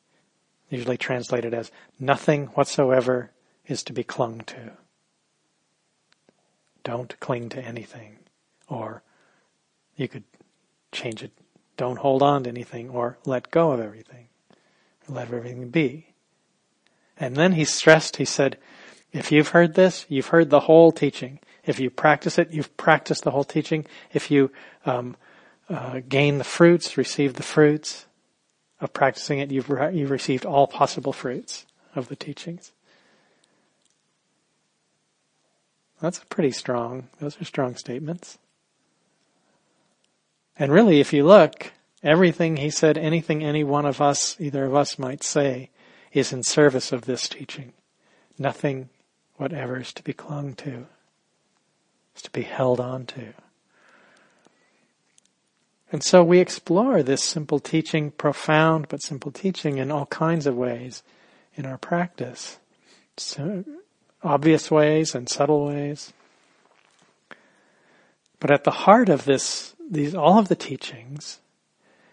[0.68, 3.30] Usually translated as nothing whatsoever
[3.66, 4.72] is to be clung to.
[6.84, 8.18] Don't cling to anything.
[8.68, 9.02] Or
[9.96, 10.24] you could
[10.92, 11.32] change it.
[11.76, 14.28] Don't hold on to anything or let go of everything.
[15.08, 16.06] Let everything be.
[17.18, 18.58] And then he stressed, he said,
[19.12, 21.40] if you've heard this, you've heard the whole teaching.
[21.70, 23.86] If you practice it, you've practiced the whole teaching.
[24.12, 24.50] If you
[24.84, 25.16] um,
[25.68, 28.06] uh, gain the fruits, receive the fruits
[28.80, 32.72] of practicing it, you've, re- you've received all possible fruits of the teachings.
[36.00, 37.08] That's pretty strong.
[37.20, 38.38] Those are strong statements.
[40.58, 44.74] And really, if you look, everything he said, anything any one of us, either of
[44.74, 45.70] us might say,
[46.12, 47.74] is in service of this teaching.
[48.38, 48.88] Nothing
[49.36, 50.86] whatever is to be clung to,
[52.16, 53.34] is to be held on to.
[55.92, 60.56] And so we explore this simple teaching, profound but simple teaching in all kinds of
[60.56, 61.02] ways
[61.56, 62.58] in our practice.
[63.16, 63.64] So,
[64.22, 66.12] obvious ways and subtle ways.
[68.38, 71.40] But at the heart of this, these, all of the teachings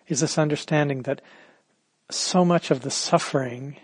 [0.08, 1.22] is this understanding that
[2.10, 3.78] so much of the suffering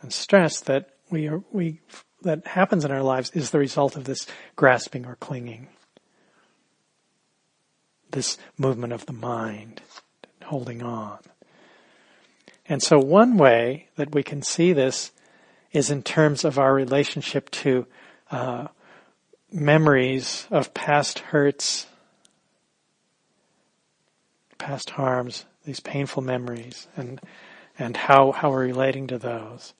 [0.00, 1.80] and stress that we are, we,
[2.22, 4.26] that happens in our lives is the result of this
[4.56, 5.68] grasping or clinging.
[8.10, 9.82] This movement of the mind,
[10.44, 11.18] holding on.
[12.66, 15.12] And so one way that we can see this
[15.72, 17.86] is in terms of our relationship to
[18.30, 18.68] uh,
[19.52, 21.86] memories of past hurts,
[24.58, 27.20] past harms, these painful memories, and
[27.78, 29.72] and how how we're relating to those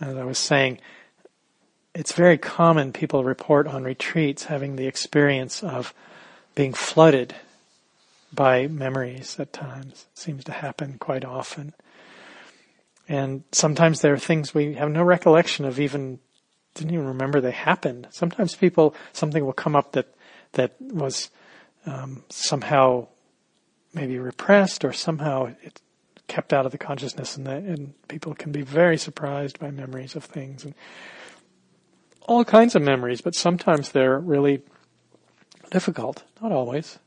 [0.00, 0.78] as I was saying,
[1.98, 5.92] it's very common people report on retreats having the experience of
[6.54, 7.34] being flooded
[8.32, 10.06] by memories at times.
[10.12, 11.74] It seems to happen quite often.
[13.08, 16.20] And sometimes there are things we have no recollection of even,
[16.74, 18.06] didn't even remember they happened.
[18.10, 20.14] Sometimes people, something will come up that,
[20.52, 21.30] that was
[21.84, 23.08] um, somehow
[23.92, 25.80] maybe repressed or somehow it
[26.28, 30.22] kept out of the consciousness and, and people can be very surprised by memories of
[30.22, 30.74] things and
[32.28, 34.62] all kinds of memories, but sometimes they're really
[35.70, 36.22] difficult.
[36.40, 36.98] Not always.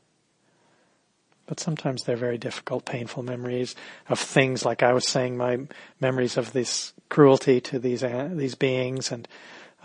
[1.46, 3.74] But sometimes they're very difficult, painful memories
[4.08, 5.60] of things like I was saying, my
[6.00, 9.28] memories of this cruelty to these these beings, and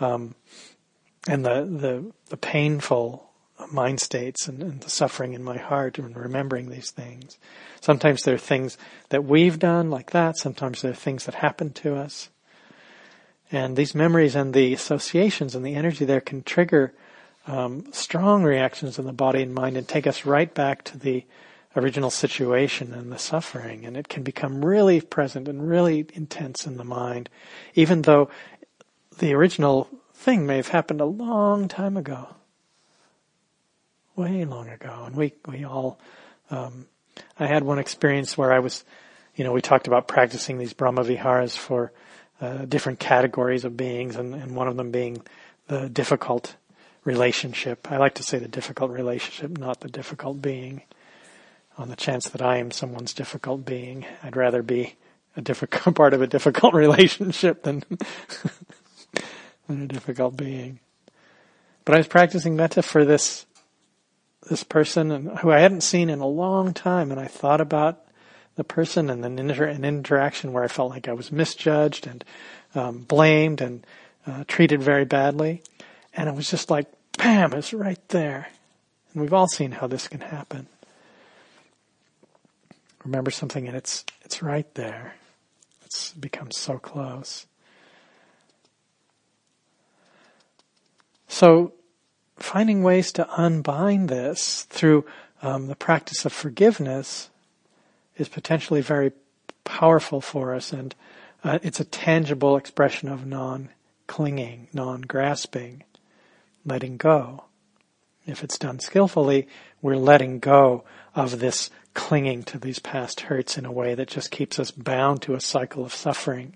[0.00, 0.34] um,
[1.28, 3.28] and the the the painful
[3.72, 7.38] mind states and, and, the suffering in my heart and remembering these things.
[7.80, 10.36] Sometimes there are things that we've done like that.
[10.38, 12.28] Sometimes there are things that happen to us.
[13.50, 16.92] And these memories and the associations and the energy there can trigger
[17.46, 21.24] um, strong reactions in the body and mind and take us right back to the
[21.74, 23.86] original situation and the suffering.
[23.86, 27.30] And it can become really present and really intense in the mind,
[27.74, 28.28] even though
[29.18, 32.28] the original thing may have happened a long time ago
[34.18, 35.98] way long ago, and we we all.
[36.50, 36.86] Um,
[37.38, 38.84] I had one experience where I was,
[39.36, 41.92] you know, we talked about practicing these Brahma Viharas for
[42.40, 45.22] uh, different categories of beings, and, and one of them being
[45.66, 46.56] the difficult
[47.04, 47.90] relationship.
[47.90, 50.82] I like to say the difficult relationship, not the difficult being.
[51.76, 54.96] On the chance that I am someone's difficult being, I'd rather be
[55.36, 57.84] a difficult part of a difficult relationship than
[59.68, 60.80] than a difficult being.
[61.84, 63.46] But I was practicing metta for this
[64.48, 68.04] this person who I hadn't seen in a long time, and I thought about
[68.58, 72.24] the person and then inter- an interaction where I felt like I was misjudged and
[72.74, 73.86] um, blamed and
[74.26, 75.62] uh, treated very badly,
[76.12, 76.86] and it was just like,
[77.16, 78.48] bam, it's right there.
[79.12, 80.66] And we've all seen how this can happen.
[83.04, 85.14] Remember something and it's, it's right there.
[85.84, 87.46] It's become so close.
[91.28, 91.74] So
[92.36, 95.04] finding ways to unbind this through
[95.42, 97.30] um, the practice of forgiveness
[98.18, 99.12] is potentially very
[99.64, 100.94] powerful for us, and
[101.44, 105.84] uh, it's a tangible expression of non-clinging, non-grasping,
[106.64, 107.44] letting go.
[108.26, 109.48] If it's done skillfully,
[109.80, 114.30] we're letting go of this clinging to these past hurts in a way that just
[114.30, 116.54] keeps us bound to a cycle of suffering.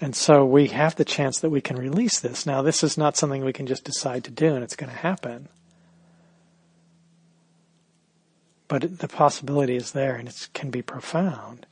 [0.00, 2.44] And so we have the chance that we can release this.
[2.44, 4.98] Now, this is not something we can just decide to do and it's going to
[4.98, 5.48] happen.
[8.68, 11.66] But the possibility is there and it can be profound.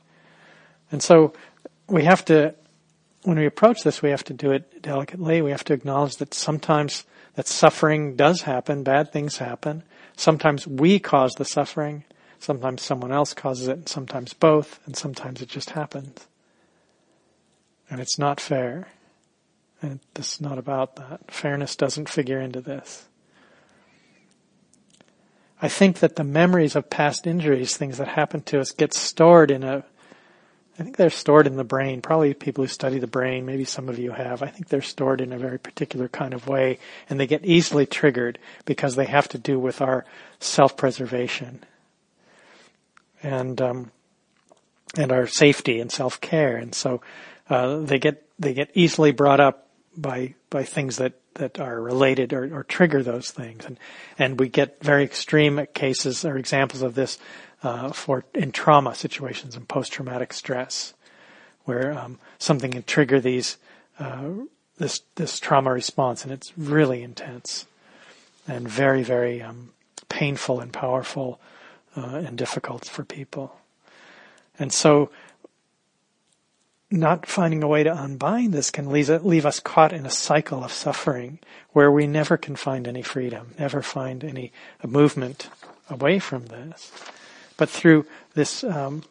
[0.91, 1.33] And so
[1.87, 2.55] we have to,
[3.23, 5.41] when we approach this, we have to do it delicately.
[5.41, 7.03] We have to acknowledge that sometimes
[7.35, 9.83] that suffering does happen, bad things happen.
[10.15, 12.05] Sometimes we cause the suffering,
[12.39, 16.27] sometimes someone else causes it, and sometimes both, and sometimes it just happens.
[17.89, 18.87] And it's not fair.
[19.81, 21.29] And this is not about that.
[21.29, 23.05] Fairness doesn't figure into this.
[25.61, 29.51] I think that the memories of past injuries, things that happened to us, get stored
[29.51, 29.83] in a,
[30.77, 32.01] I think they're stored in the brain.
[32.01, 34.43] Probably people who study the brain, maybe some of you have.
[34.43, 36.79] I think they're stored in a very particular kind of way
[37.09, 40.05] and they get easily triggered because they have to do with our
[40.39, 41.63] self-preservation.
[43.23, 43.91] And, um,
[44.97, 46.57] and our safety and self-care.
[46.57, 47.01] And so
[47.49, 49.64] uh, they get they get easily brought up
[49.97, 53.77] by by things that that are related or, or trigger those things, and
[54.17, 57.17] and we get very extreme cases or examples of this
[57.63, 60.93] uh, for in trauma situations and post traumatic stress,
[61.63, 63.57] where um, something can trigger these
[63.99, 64.29] uh,
[64.77, 67.65] this this trauma response, and it's really intense
[68.47, 69.71] and very very um,
[70.09, 71.39] painful and powerful
[71.95, 73.55] uh, and difficult for people,
[74.59, 75.09] and so
[76.91, 80.71] not finding a way to unbind this can leave us caught in a cycle of
[80.71, 81.39] suffering
[81.71, 84.51] where we never can find any freedom, never find any
[84.85, 85.49] movement
[85.89, 86.91] away from this.
[87.57, 89.03] But through this um,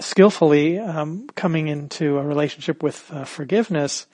[0.00, 4.06] skillfully um, coming into a relationship with uh, forgiveness,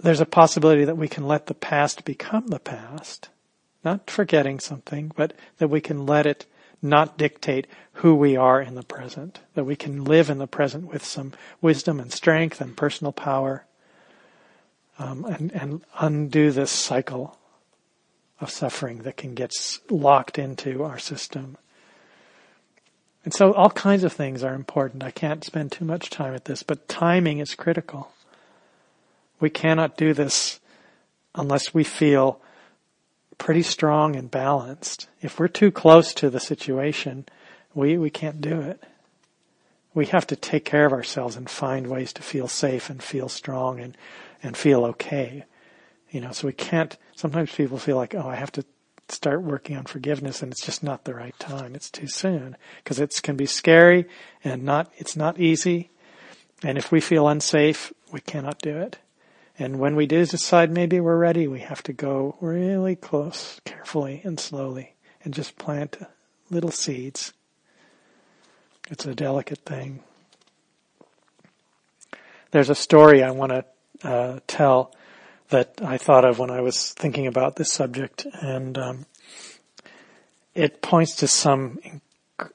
[0.00, 3.28] there's a possibility that we can let the past become the past.
[3.84, 6.46] Not forgetting something, but that we can let it
[6.84, 10.92] not dictate who we are in the present, that we can live in the present
[10.92, 13.64] with some wisdom and strength and personal power,
[14.98, 17.38] um, and, and undo this cycle
[18.40, 19.52] of suffering that can get
[19.88, 21.56] locked into our system.
[23.24, 25.02] And so all kinds of things are important.
[25.02, 28.12] I can't spend too much time at this, but timing is critical.
[29.40, 30.60] We cannot do this
[31.34, 32.40] unless we feel
[33.38, 35.08] pretty strong and balanced.
[35.22, 37.26] If we're too close to the situation,
[37.74, 38.82] we, we can't do it.
[39.92, 43.28] We have to take care of ourselves and find ways to feel safe and feel
[43.28, 43.96] strong and,
[44.42, 45.44] and feel okay.
[46.10, 48.64] You know, so we can't, sometimes people feel like, oh, I have to
[49.08, 51.74] start working on forgiveness and it's just not the right time.
[51.74, 54.06] It's too soon because it can be scary
[54.42, 55.90] and not, it's not easy.
[56.62, 58.98] And if we feel unsafe, we cannot do it.
[59.58, 64.20] And when we do decide maybe we're ready, we have to go really close, carefully
[64.24, 65.96] and slowly, and just plant
[66.50, 67.32] little seeds.
[68.90, 70.02] It's a delicate thing.
[72.50, 74.92] There's a story I want to uh, tell
[75.48, 79.06] that I thought of when I was thinking about this subject, and um,
[80.54, 82.50] it points to some inc-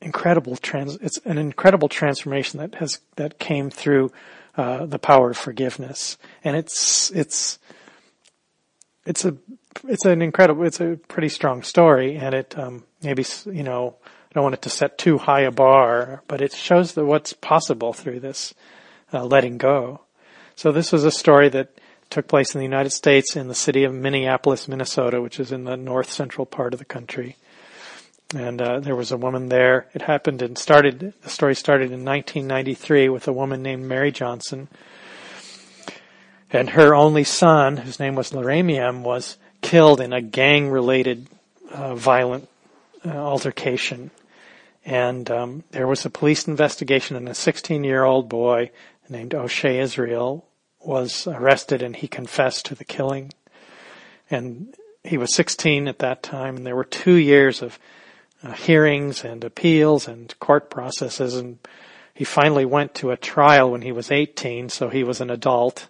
[0.00, 0.96] incredible trans.
[0.96, 4.12] It's an incredible transformation that has that came through
[4.56, 7.58] uh, the power of forgiveness, and it's it's
[9.04, 9.36] it's a
[9.86, 14.34] it's an incredible it's a pretty strong story, and it um, maybe you know I
[14.34, 17.92] don't want it to set too high a bar, but it shows that what's possible
[17.92, 18.54] through this
[19.12, 20.00] uh, letting go.
[20.54, 21.78] So this was a story that
[22.08, 25.64] took place in the United States in the city of Minneapolis, Minnesota, which is in
[25.64, 27.36] the north central part of the country.
[28.34, 29.86] And uh, there was a woman there.
[29.94, 31.14] It happened and started.
[31.22, 34.68] The story started in 1993 with a woman named Mary Johnson,
[36.50, 41.28] and her only son, whose name was Laramiun, was killed in a gang-related
[41.70, 42.48] uh, violent
[43.04, 44.10] uh, altercation.
[44.84, 48.70] And um, there was a police investigation, and a 16-year-old boy
[49.08, 50.44] named O'Shea Israel
[50.80, 53.32] was arrested, and he confessed to the killing.
[54.30, 54.74] And
[55.04, 57.78] he was 16 at that time, and there were two years of
[58.42, 61.58] uh, hearings and appeals and court processes and
[62.14, 65.88] he finally went to a trial when he was 18 so he was an adult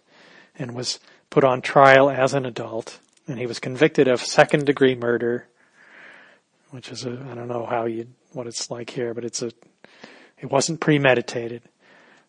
[0.59, 0.99] and was
[1.31, 5.47] put on trial as an adult, and he was convicted of second degree murder,
[6.71, 9.51] which is a, I don't know how you, what it's like here, but it's a,
[10.39, 11.63] it wasn't premeditated.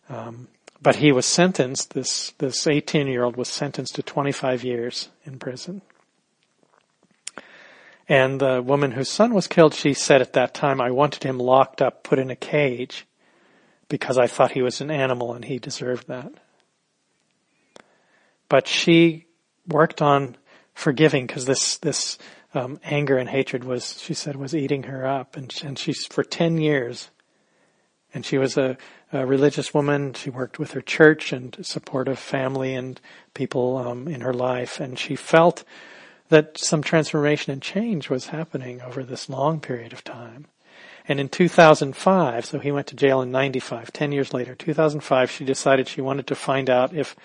[0.08, 0.48] Um,
[0.80, 5.38] but he was sentenced, this, this 18 year old was sentenced to 25 years in
[5.38, 5.82] prison.
[8.08, 11.38] And the woman whose son was killed, she said at that time, I wanted him
[11.38, 13.06] locked up, put in a cage,
[13.88, 16.32] because I thought he was an animal and he deserved that.
[18.48, 19.26] But she
[19.66, 20.36] worked on
[20.72, 22.18] forgiving because this, this,
[22.54, 25.36] um, anger and hatred was, she said, was eating her up.
[25.36, 27.10] And, and she's, for 10 years,
[28.14, 28.78] and she was a,
[29.12, 30.14] a, religious woman.
[30.14, 32.98] She worked with her church and supportive family and
[33.34, 34.80] people um, in her life.
[34.80, 35.62] And she felt
[36.28, 40.46] that some transformation and change was happening over this long period of time.
[41.06, 45.44] And in 2005, so he went to jail in 95, 10 years later, 2005, she
[45.44, 47.16] decided she wanted to find out if,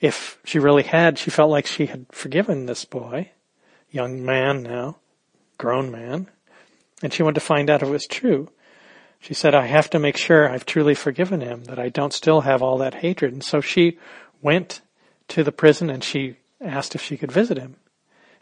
[0.00, 3.30] if she really had, she felt like she had forgiven this boy,
[3.90, 4.96] young man now,
[5.58, 6.28] grown man,
[7.02, 8.48] and she wanted to find out if it was true.
[9.20, 12.42] She said, I have to make sure I've truly forgiven him, that I don't still
[12.42, 13.32] have all that hatred.
[13.32, 13.98] And so she
[14.40, 14.80] went
[15.28, 17.76] to the prison and she asked if she could visit him.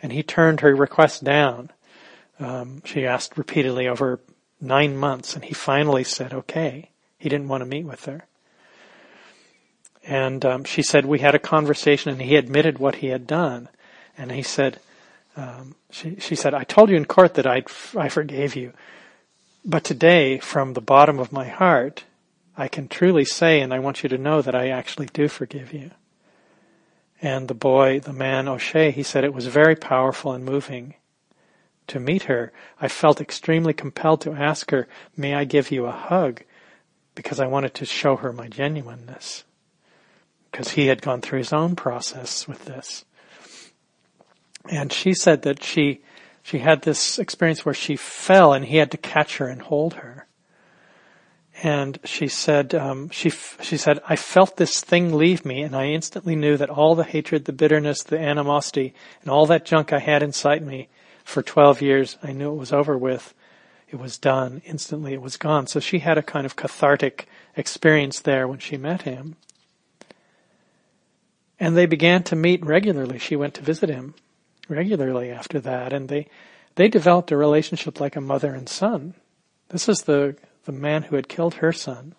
[0.02, 1.70] And he turned her request down.
[2.38, 4.20] Um, she asked repeatedly over
[4.60, 6.90] nine months and he finally said okay.
[7.18, 8.26] He didn't want to meet with her.
[10.06, 13.68] And um, she said, we had a conversation and he admitted what he had done.
[14.16, 14.78] And he said,
[15.36, 17.64] um, she, she said, I told you in court that I,
[17.96, 18.72] I forgave you.
[19.64, 22.04] But today, from the bottom of my heart,
[22.56, 25.72] I can truly say, and I want you to know that I actually do forgive
[25.72, 25.90] you.
[27.22, 30.94] And the boy, the man, O'Shea, he said it was very powerful and moving
[31.86, 32.52] to meet her.
[32.80, 34.86] I felt extremely compelled to ask her,
[35.16, 36.42] may I give you a hug?
[37.14, 39.44] Because I wanted to show her my genuineness.
[40.50, 43.04] Because he had gone through his own process with this.
[44.68, 46.00] And she said that she
[46.42, 49.94] she had this experience where she fell and he had to catch her and hold
[49.94, 50.28] her.
[51.62, 55.86] And she said, um, she she said, I felt this thing leave me, and I
[55.86, 58.92] instantly knew that all the hatred, the bitterness, the animosity,
[59.22, 60.88] and all that junk I had inside me
[61.24, 63.32] for 12 years, I knew it was over with.
[63.88, 64.62] It was done.
[64.66, 65.66] Instantly, it was gone.
[65.66, 67.26] So she had a kind of cathartic
[67.56, 69.36] experience there when she met him.
[71.58, 73.18] And they began to meet regularly.
[73.18, 74.14] She went to visit him
[74.68, 76.28] regularly after that, and they
[76.74, 79.14] they developed a relationship like a mother and son.
[79.70, 80.36] This is the
[80.66, 82.14] the man who had killed her son.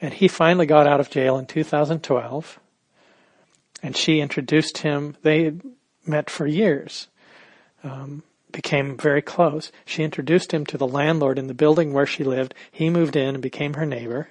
[0.00, 2.60] And he finally got out of jail in 2012.
[3.82, 5.16] And she introduced him.
[5.22, 5.60] They had
[6.06, 7.08] met for years,
[7.82, 9.72] um, became very close.
[9.84, 12.54] She introduced him to the landlord in the building where she lived.
[12.70, 14.28] He moved in and became her neighbor.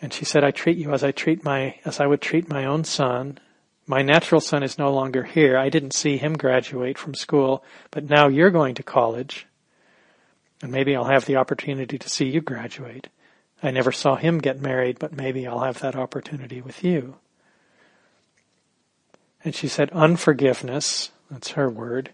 [0.00, 2.64] And she said, I treat you as I treat my, as I would treat my
[2.64, 3.38] own son.
[3.86, 5.56] My natural son is no longer here.
[5.56, 9.46] I didn't see him graduate from school, but now you're going to college.
[10.62, 13.08] And maybe I'll have the opportunity to see you graduate.
[13.62, 17.16] I never saw him get married, but maybe I'll have that opportunity with you.
[19.44, 22.10] And she said, unforgiveness, that's her word,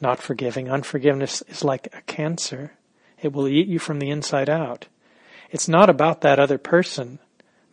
[0.00, 0.70] not forgiving.
[0.70, 2.72] Unforgiveness is like a cancer.
[3.20, 4.86] It will eat you from the inside out.
[5.50, 7.18] It's not about that other person.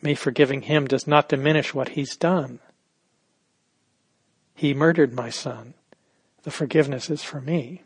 [0.02, 2.60] Me forgiving him does not diminish what he's done.
[4.54, 5.74] He murdered my son.
[6.44, 7.84] The forgiveness is for me.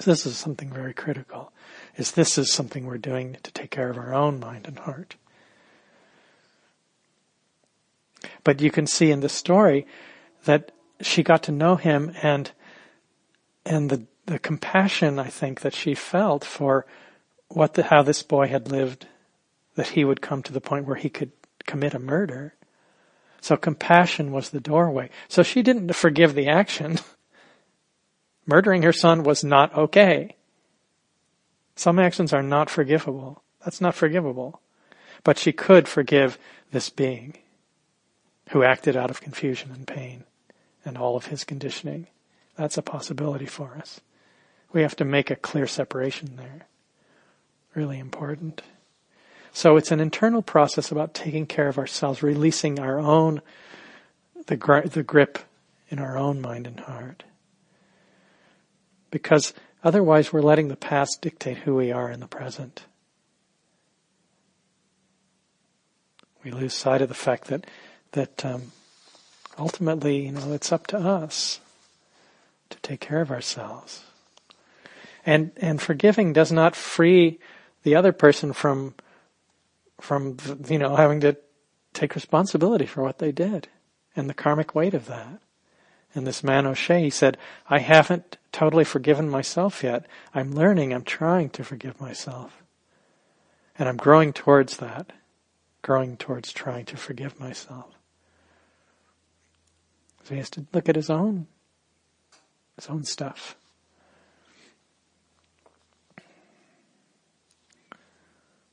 [0.00, 1.52] So this is something very critical.
[1.96, 5.16] Is this is something we're doing to take care of our own mind and heart.
[8.42, 9.86] But you can see in the story
[10.44, 12.50] that she got to know him and
[13.64, 16.86] and the the compassion I think that she felt for
[17.48, 19.06] what the, how this boy had lived,
[19.74, 21.32] that he would come to the point where he could
[21.66, 22.54] commit a murder.
[23.40, 25.10] So compassion was the doorway.
[25.28, 26.98] So she didn't forgive the action.
[28.46, 30.36] Murdering her son was not okay.
[31.76, 33.42] Some actions are not forgivable.
[33.64, 34.60] That's not forgivable.
[35.22, 36.38] But she could forgive
[36.70, 37.38] this being
[38.50, 40.24] who acted out of confusion and pain
[40.84, 42.06] and all of his conditioning.
[42.56, 44.00] That's a possibility for us.
[44.72, 46.66] We have to make a clear separation there.
[47.74, 48.62] Really important.
[49.52, 53.40] So it's an internal process about taking care of ourselves, releasing our own,
[54.46, 55.38] the, gri- the grip
[55.88, 57.22] in our own mind and heart.
[59.14, 59.54] Because
[59.84, 62.82] otherwise we're letting the past dictate who we are in the present.
[66.42, 67.64] We lose sight of the fact that,
[68.10, 68.72] that, um,
[69.56, 71.60] ultimately, you know, it's up to us
[72.70, 74.02] to take care of ourselves.
[75.24, 77.38] And, and forgiving does not free
[77.84, 78.94] the other person from
[80.00, 80.38] from,
[80.68, 81.36] you know, having to
[81.92, 83.68] take responsibility for what they did
[84.16, 85.40] and the karmic weight of that.
[86.14, 87.38] And this man O'Shea, he said,
[87.68, 90.06] I haven't totally forgiven myself yet.
[90.32, 92.62] I'm learning, I'm trying to forgive myself.
[93.76, 95.12] And I'm growing towards that,
[95.82, 97.98] growing towards trying to forgive myself.
[100.22, 101.48] So he has to look at his own,
[102.76, 103.56] his own stuff.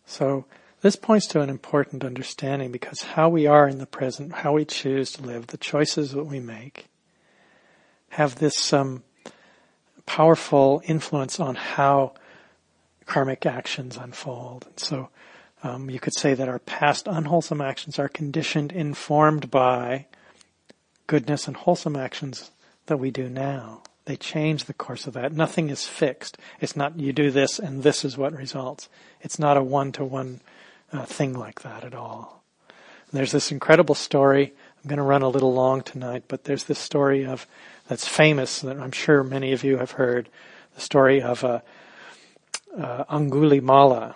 [0.05, 0.45] So
[0.81, 4.63] this points to an important understanding because how we are in the present, how we
[4.63, 6.85] choose to live, the choices that we make,
[8.09, 9.03] have this um,
[10.05, 12.13] powerful influence on how
[13.05, 14.65] karmic actions unfold.
[14.67, 15.09] And so
[15.63, 20.07] um, you could say that our past unwholesome actions are conditioned, informed by
[21.07, 22.51] goodness and wholesome actions
[22.85, 23.83] that we do now.
[24.05, 25.33] They change the course of that.
[25.33, 26.37] Nothing is fixed.
[26.59, 28.89] It's not you do this and this is what results.
[29.21, 30.41] It's not a one-to-one
[30.91, 32.43] uh, thing like that at all.
[32.67, 34.53] And there's this incredible story.
[34.81, 37.45] I'm going to run a little long tonight, but there's this story of
[37.91, 40.29] that's famous that I'm sure many of you have heard.
[40.75, 41.59] The story of uh,
[42.79, 44.15] uh, Angulimala.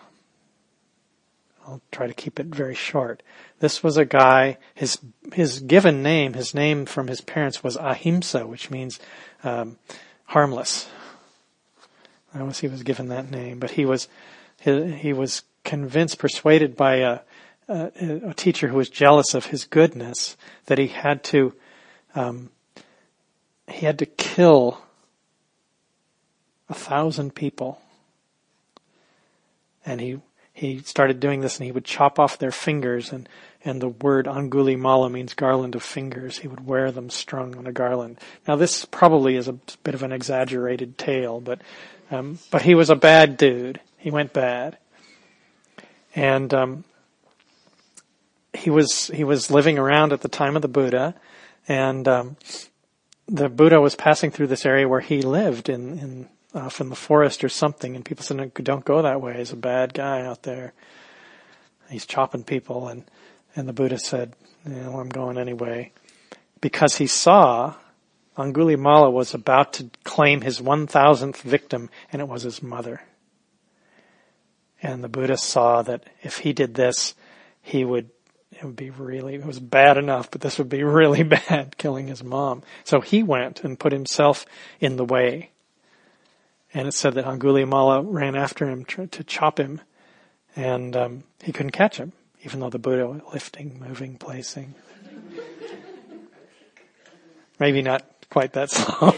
[1.68, 3.22] I'll try to keep it very short.
[3.60, 4.98] This was a guy, his,
[5.34, 8.98] his given name, his name from his parents was Ahimsa, which means
[9.44, 9.78] um,
[10.24, 10.88] harmless.
[12.34, 14.08] I was he was given that name, but he was
[14.62, 17.20] he, he was convinced, persuaded by a,
[17.68, 17.92] a,
[18.30, 21.54] a, teacher who was jealous of his goodness that he had to
[22.16, 22.52] um,
[23.68, 24.80] he had to kill
[26.70, 27.82] a thousand people,
[29.86, 30.20] and he
[30.54, 33.28] he started doing this, and he would chop off their fingers and
[33.66, 36.38] and the word anguli mala means garland of fingers.
[36.38, 38.20] He would wear them strung on a garland.
[38.48, 41.62] Now this probably is a bit of an exaggerated tale, but,
[42.12, 43.82] um, but he was a bad dude.
[43.98, 44.78] He went bad.
[46.14, 46.84] And, um,
[48.54, 51.16] he was, he was living around at the time of the Buddha
[51.68, 52.38] and, um,
[53.28, 56.30] the Buddha was passing through this area where he lived in, in,
[56.80, 59.38] in the forest or something and people said, don't go that way.
[59.38, 60.74] He's a bad guy out there.
[61.90, 63.04] He's chopping people and,
[63.56, 64.34] and the Buddha said,
[64.66, 65.92] I'm going anyway.
[66.62, 67.76] Because he saw
[68.38, 73.02] Angulimala was about to claim his 1000th victim and it was his mother.
[74.82, 77.16] And the Buddha saw that if he did this,
[77.62, 78.10] he would,
[78.58, 82.08] it would be really, it was bad enough, but this would be really bad, killing
[82.08, 82.64] his mom.
[82.84, 84.46] So he went and put himself
[84.80, 85.52] in the way.
[86.74, 89.80] And it said that Angulimala ran after him to chop him,
[90.56, 92.12] and um, he couldn't catch him
[92.46, 94.76] even though the Buddha lifting, moving, placing.
[97.60, 99.12] Maybe not quite that slow.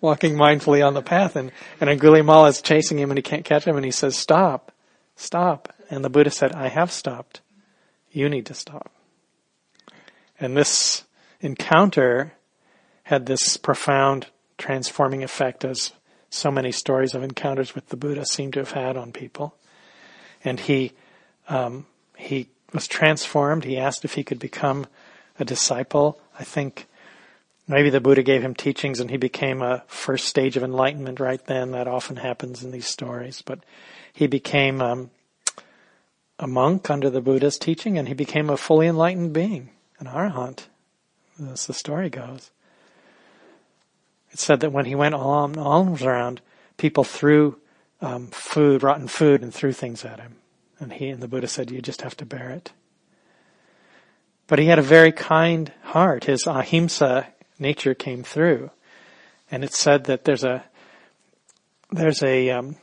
[0.00, 3.64] Walking mindfully on the path and, and Angulimala is chasing him and he can't catch
[3.64, 4.72] him and he says, stop,
[5.16, 5.72] stop.
[5.90, 7.40] And the Buddha said, I have stopped.
[8.12, 8.92] You need to stop.
[10.38, 11.04] And this
[11.40, 12.34] encounter
[13.04, 15.92] had this profound transforming effect as
[16.30, 19.54] so many stories of encounters with the Buddha seem to have had on people.
[20.44, 20.92] And he
[21.48, 21.86] um,
[22.16, 23.64] he was transformed.
[23.64, 24.86] He asked if he could become
[25.38, 26.20] a disciple.
[26.38, 26.86] I think
[27.66, 31.44] maybe the Buddha gave him teachings and he became a first stage of enlightenment right
[31.46, 31.72] then.
[31.72, 33.42] That often happens in these stories.
[33.42, 33.60] But
[34.12, 35.10] he became um,
[36.42, 39.70] a monk under the Buddha's teaching and he became a fully enlightened being,
[40.00, 40.66] an arahant,
[41.40, 42.50] as the story goes.
[44.32, 46.40] It said that when he went alms around,
[46.78, 47.60] people threw
[48.00, 50.34] um, food, rotten food, and threw things at him.
[50.80, 52.72] And he and the Buddha said, you just have to bear it.
[54.48, 56.24] But he had a very kind heart.
[56.24, 57.28] His ahimsa
[57.60, 58.70] nature came through.
[59.48, 60.64] And it's said that there's a,
[61.92, 62.76] there's a, um,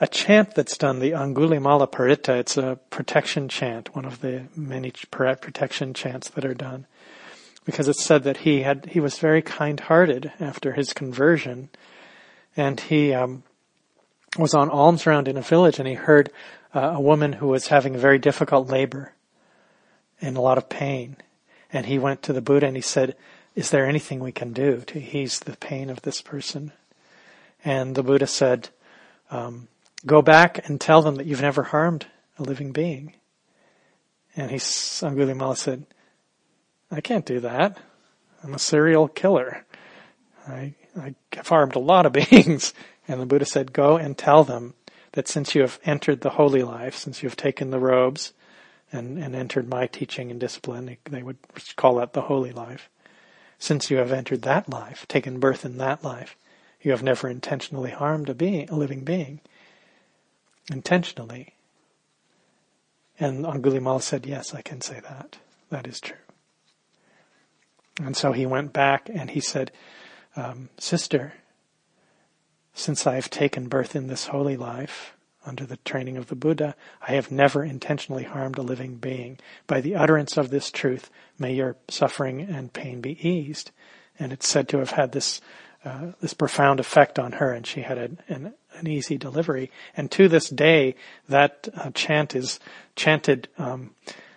[0.00, 2.38] a chant that's done, the Angulimala Paritta.
[2.38, 6.86] It's a protection chant, one of the many protection chants that are done.
[7.66, 11.68] Because it's said that he had, he was very kind-hearted after his conversion.
[12.56, 13.42] And he, um,
[14.38, 16.30] was on alms round in a village and he heard
[16.74, 19.12] uh, a woman who was having a very difficult labor
[20.20, 21.16] and a lot of pain.
[21.72, 23.16] And he went to the Buddha and he said,
[23.54, 26.72] is there anything we can do to ease the pain of this person?
[27.64, 28.68] And the Buddha said,
[29.30, 29.68] um,
[30.06, 32.06] go back and tell them that you've never harmed
[32.38, 33.14] a living being.
[34.36, 35.84] And he, Angulimala said,
[36.90, 37.78] I can't do that.
[38.42, 39.64] I'm a serial killer.
[40.48, 42.72] I, I have harmed a lot of beings.
[43.06, 44.74] And the Buddha said, go and tell them
[45.12, 48.32] that since you have entered the holy life, since you have taken the robes
[48.92, 51.38] and, and entered my teaching and discipline, they would
[51.76, 52.88] call that the holy life.
[53.58, 56.36] Since you have entered that life, taken birth in that life,
[56.80, 59.40] you have never intentionally harmed a being, a living being.
[60.70, 61.54] Intentionally.
[63.18, 65.38] And Angulimala said, Yes, I can say that.
[65.70, 66.16] That is true.
[68.02, 69.70] And so he went back and he said,
[70.36, 71.34] um, Sister,
[72.72, 76.74] since I have taken birth in this holy life, under the training of the Buddha,
[77.06, 79.38] I have never intentionally harmed a living being.
[79.66, 83.70] By the utterance of this truth, may your suffering and pain be eased.
[84.18, 85.40] And it's said to have had this
[85.84, 89.70] uh, this profound effect on her, and she had an, an, easy delivery.
[89.96, 90.94] And to this day,
[91.28, 92.60] that uh, chant is
[92.96, 93.94] chanted um,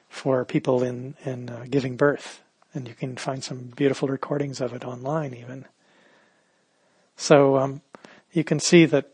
[0.08, 2.42] for people in in uh, giving birth,
[2.74, 5.66] and you can find some beautiful recordings of it online, even.
[7.18, 7.82] So um,
[8.32, 9.10] you can see that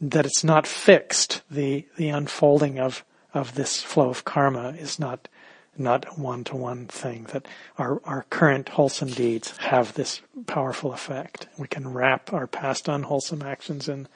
[0.00, 1.42] that it's not fixed.
[1.50, 5.28] The the unfolding of of this flow of karma is not
[5.78, 7.26] not a one to one thing.
[7.32, 7.46] That
[7.78, 11.48] our our current wholesome deeds have this powerful effect.
[11.58, 14.08] We can wrap our past unwholesome actions in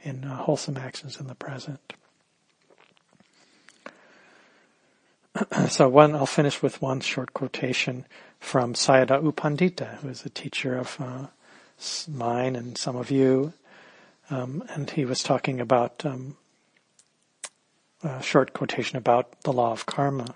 [0.00, 1.94] in uh, wholesome actions in the present.
[5.68, 8.06] so one, I'll finish with one short quotation
[8.38, 11.26] from Sayadaw U Pandita, who is a teacher of uh,
[12.08, 13.52] mine and some of you,
[14.30, 16.36] um, and he was talking about um,
[18.02, 20.34] a short quotation about the law of karma.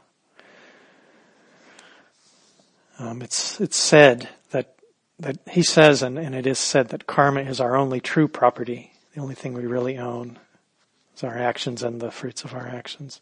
[2.98, 4.76] Um, it's it's said that
[5.18, 8.92] that he says, and, and it is said that karma is our only true property.
[9.14, 10.38] The only thing we really own
[11.16, 13.20] is our actions and the fruits of our actions.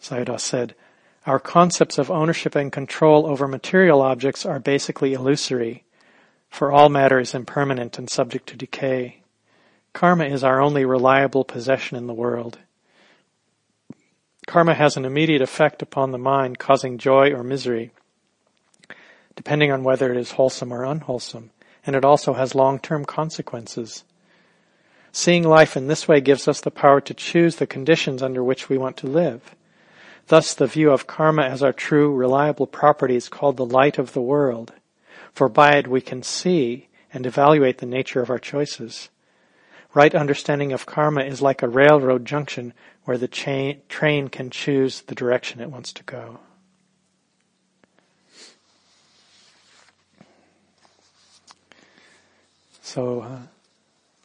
[0.00, 0.74] Sayadaw said,
[1.26, 5.84] Our concepts of ownership and control over material objects are basically illusory
[6.48, 9.22] for all matter is impermanent and subject to decay.
[9.92, 12.58] Karma is our only reliable possession in the world.
[14.46, 17.90] Karma has an immediate effect upon the mind, causing joy or misery,
[19.38, 21.52] depending on whether it is wholesome or unwholesome,
[21.86, 24.02] and it also has long-term consequences.
[25.12, 28.68] Seeing life in this way gives us the power to choose the conditions under which
[28.68, 29.54] we want to live.
[30.26, 34.12] Thus, the view of karma as our true, reliable property is called the light of
[34.12, 34.72] the world
[35.32, 39.08] for by it we can see and evaluate the nature of our choices.
[39.94, 42.74] Right understanding of karma is like a railroad junction
[43.04, 46.40] where the train can choose the direction it wants to go.
[52.88, 53.40] So, uh,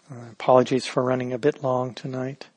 [0.09, 2.47] uh, apologies for running a bit long tonight,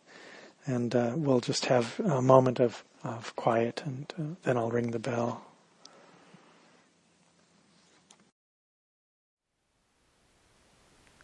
[0.65, 4.93] and uh, we'll just have a moment of, of quiet, and uh, then I'll ring
[4.93, 5.45] the bell.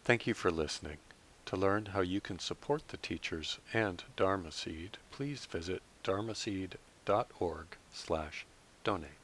[0.03, 0.97] Thank you for listening.
[1.45, 8.45] To learn how you can support the teachers and Dharma Seed, please visit dharmaseed.org slash
[8.83, 9.22] donate.